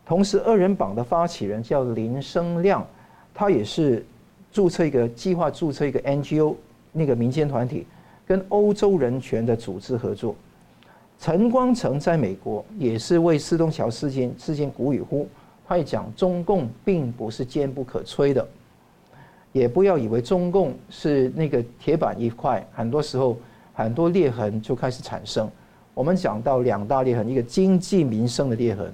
[0.07, 2.87] 同时，二人榜的发起人叫林生亮，
[3.35, 4.05] 他也是
[4.53, 6.55] 注册一个计划，注册一个 NGO
[6.93, 7.87] 那个民间团体，
[8.27, 10.35] 跟欧洲人权的组织合作。
[11.19, 15.27] 陈光诚在美国也是为四通桥事件事件鼓与呼，
[15.67, 18.47] 他也讲中共并不是坚不可摧的，
[19.53, 23.37] 也不要以为中共是那个铁板一块，很多时候。
[23.73, 25.51] 很多裂痕就开始产生。
[25.95, 28.91] 我们讲到两大裂痕，一个经济民生的裂痕，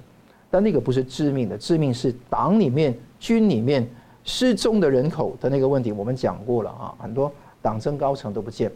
[0.51, 3.87] 但那个不是致命的，致命是党里面、军里面
[4.25, 5.91] 失踪的人口的那个问题。
[5.91, 8.69] 我们讲过了啊，很多党政高层都不见，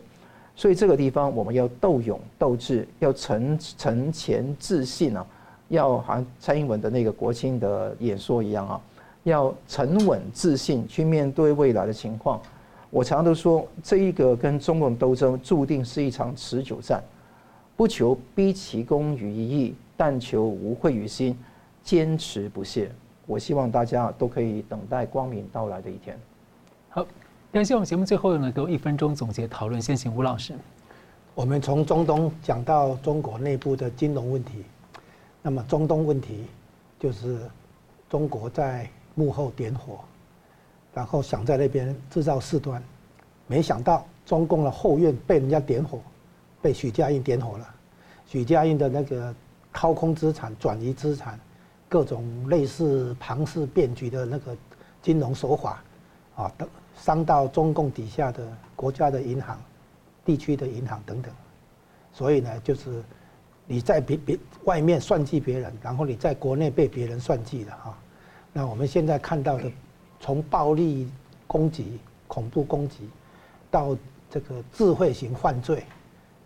[0.55, 5.25] 所以这个地方我们要斗勇斗智，要沉沉潜自信啊，
[5.67, 8.81] 要像蔡英文的那个国庆的演说一样啊，
[9.23, 12.39] 要沉稳自信去面对未来的情况。
[12.93, 17.03] 我常常都说，这一个跟中共斗争注定是一场持久战，
[17.75, 21.35] 不求逼其功于一役，但求无愧于心，
[21.83, 22.91] 坚持不懈。
[23.25, 26.15] 我希望大家都可以等待光明到来的一天。
[26.89, 27.03] 好，
[27.51, 30.53] 感谢我们节目最后呢，给我一分钟总结讨论，先请吴老师。
[31.33, 34.63] 我们从中东讲到中国内部的金融问题，
[35.41, 36.45] 那么中东问题
[36.99, 37.39] 就是
[38.07, 40.01] 中国在幕后点火，
[40.93, 42.81] 然后想在那边制造事端，
[43.47, 45.99] 没想到中共的后院被人家点火，
[46.61, 47.67] 被许家印点火了。
[48.25, 49.33] 许家印的那个
[49.71, 51.39] 掏空资产、转移资产，
[51.89, 54.55] 各种类似庞氏骗局的那个
[55.01, 55.83] 金融手法，
[56.35, 59.59] 啊，都伤到中共底下的国家的银行。
[60.25, 61.29] 地区的银行等等，
[62.13, 63.03] 所以呢，就是
[63.67, 67.97] 你在别别外面算计别人，然后你在国内被别人算计了哈。
[68.53, 69.69] 那我们现在看到的，
[70.23, 71.11] 从暴力
[71.45, 71.99] 攻击、
[72.29, 73.09] 恐怖攻击，
[73.69, 73.93] 到
[74.31, 75.83] 这个智慧型犯罪，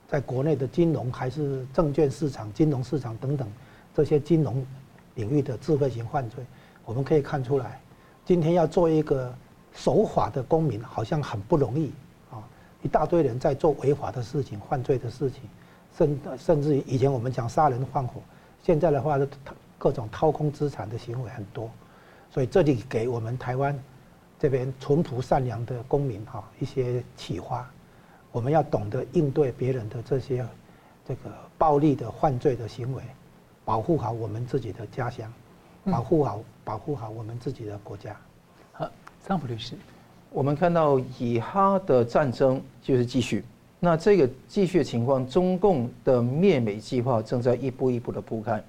[0.08, 3.48] 在国内的金融还是证券市场、金融市场等等
[3.94, 4.66] 这些金融
[5.14, 6.44] 领域的智慧型犯罪，
[6.86, 7.80] 我们可以看出来，
[8.26, 9.32] 今天要做一个
[9.76, 11.92] 守法的公民，好像很不容易
[12.32, 12.42] 啊。
[12.82, 15.42] 一大堆人在做违法的事情、犯罪的事情，
[15.96, 18.20] 甚甚至于以前我们讲杀人放火，
[18.64, 19.20] 现在的话，
[19.78, 21.70] 各种掏空资产的行为很多，
[22.38, 23.76] 所以这里给我们台湾
[24.38, 27.68] 这边淳朴善良的公民哈一些启发，
[28.32, 30.46] 我们要懂得应对别人的这些
[31.04, 33.02] 这个暴力的犯罪的行为，
[33.66, 35.34] 保护好我们自己的家乡，
[35.86, 38.16] 保护好保护好我们自己的国家。
[38.72, 38.88] 好，
[39.28, 39.74] 张普律师。
[40.30, 43.44] 我们看到以哈的战争就是继续，
[43.80, 48.64] 那这个继续的情况，中共的灭美计划正在一步一步的铺开。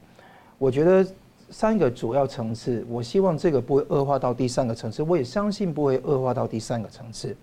[0.57, 1.07] 我觉得
[1.51, 7.37] 三个主要层次，我希望这个不会恶化到第三个层次，我也相信不会恶化到第三个层次。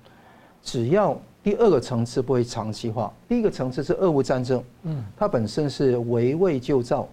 [0.62, 7.08] 只要第二个层次不会长期化，第一个层次是俄乌战争，嗯，它本身是围魏救赵；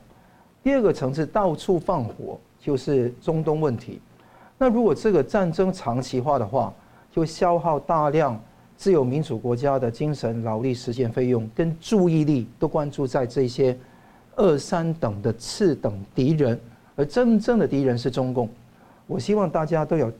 [0.63, 4.01] 第二个层次到处放火，就是中东问题。
[4.57, 6.73] 那如果这个战争长期化的话，
[7.11, 8.41] 就消耗大量
[8.77, 13.77] 自由民主国家的精神、劳力、时间费用跟注意力，都关注在这些
[14.35, 16.59] 二三等的次等敌人，
[16.97, 18.49] 而真正的敌人是中共。
[19.07, 20.11] 我希望大家都要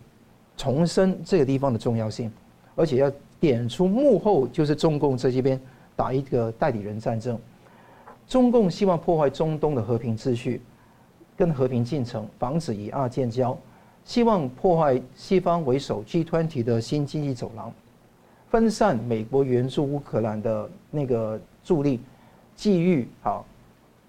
[0.57, 2.31] 重申这个地方的重要性，
[2.75, 3.11] 而且要
[3.41, 5.61] 点出幕后就是中共在这边
[5.97, 7.39] 打一个代理人战争。
[8.29, 10.61] 中共希望破坏中东的和平秩序
[11.37, 13.57] 跟和平进程，防止以二建交。
[14.05, 17.73] 希望破坏西方为首 G20 的新经济走廊，
[18.51, 22.01] 分散美国援助乌克兰的那个助力，
[22.57, 23.47] 觊觎好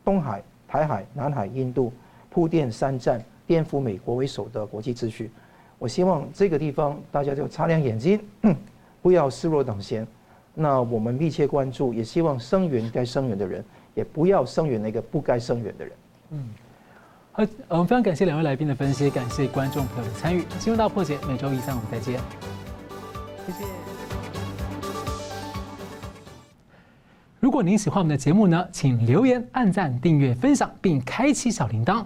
[0.03, 1.93] 东海、台海、南海、印度
[2.34, 5.30] 铺垫三战，颠覆美国为首的国际秩序。
[5.78, 8.20] 我希望这个地方大家就擦亮眼睛，
[9.04, 10.08] 不要视若等闲。
[10.56, 13.64] 那我们密切关注，也希望声援该声援的人，
[13.94, 15.94] 也不要声援那个不该声援的人。
[16.32, 16.50] 嗯。
[17.34, 20.44] 好，我们非常感谢两位来宾的分析，感谢观众朋友的参与。
[20.60, 22.20] 新闻大破解，每周一三五再见。
[23.46, 23.66] 谢谢。
[27.40, 32.06] 如果您喜欢我们的节目呢，请留言、按赞、订阅、分享，并开启小铃铛。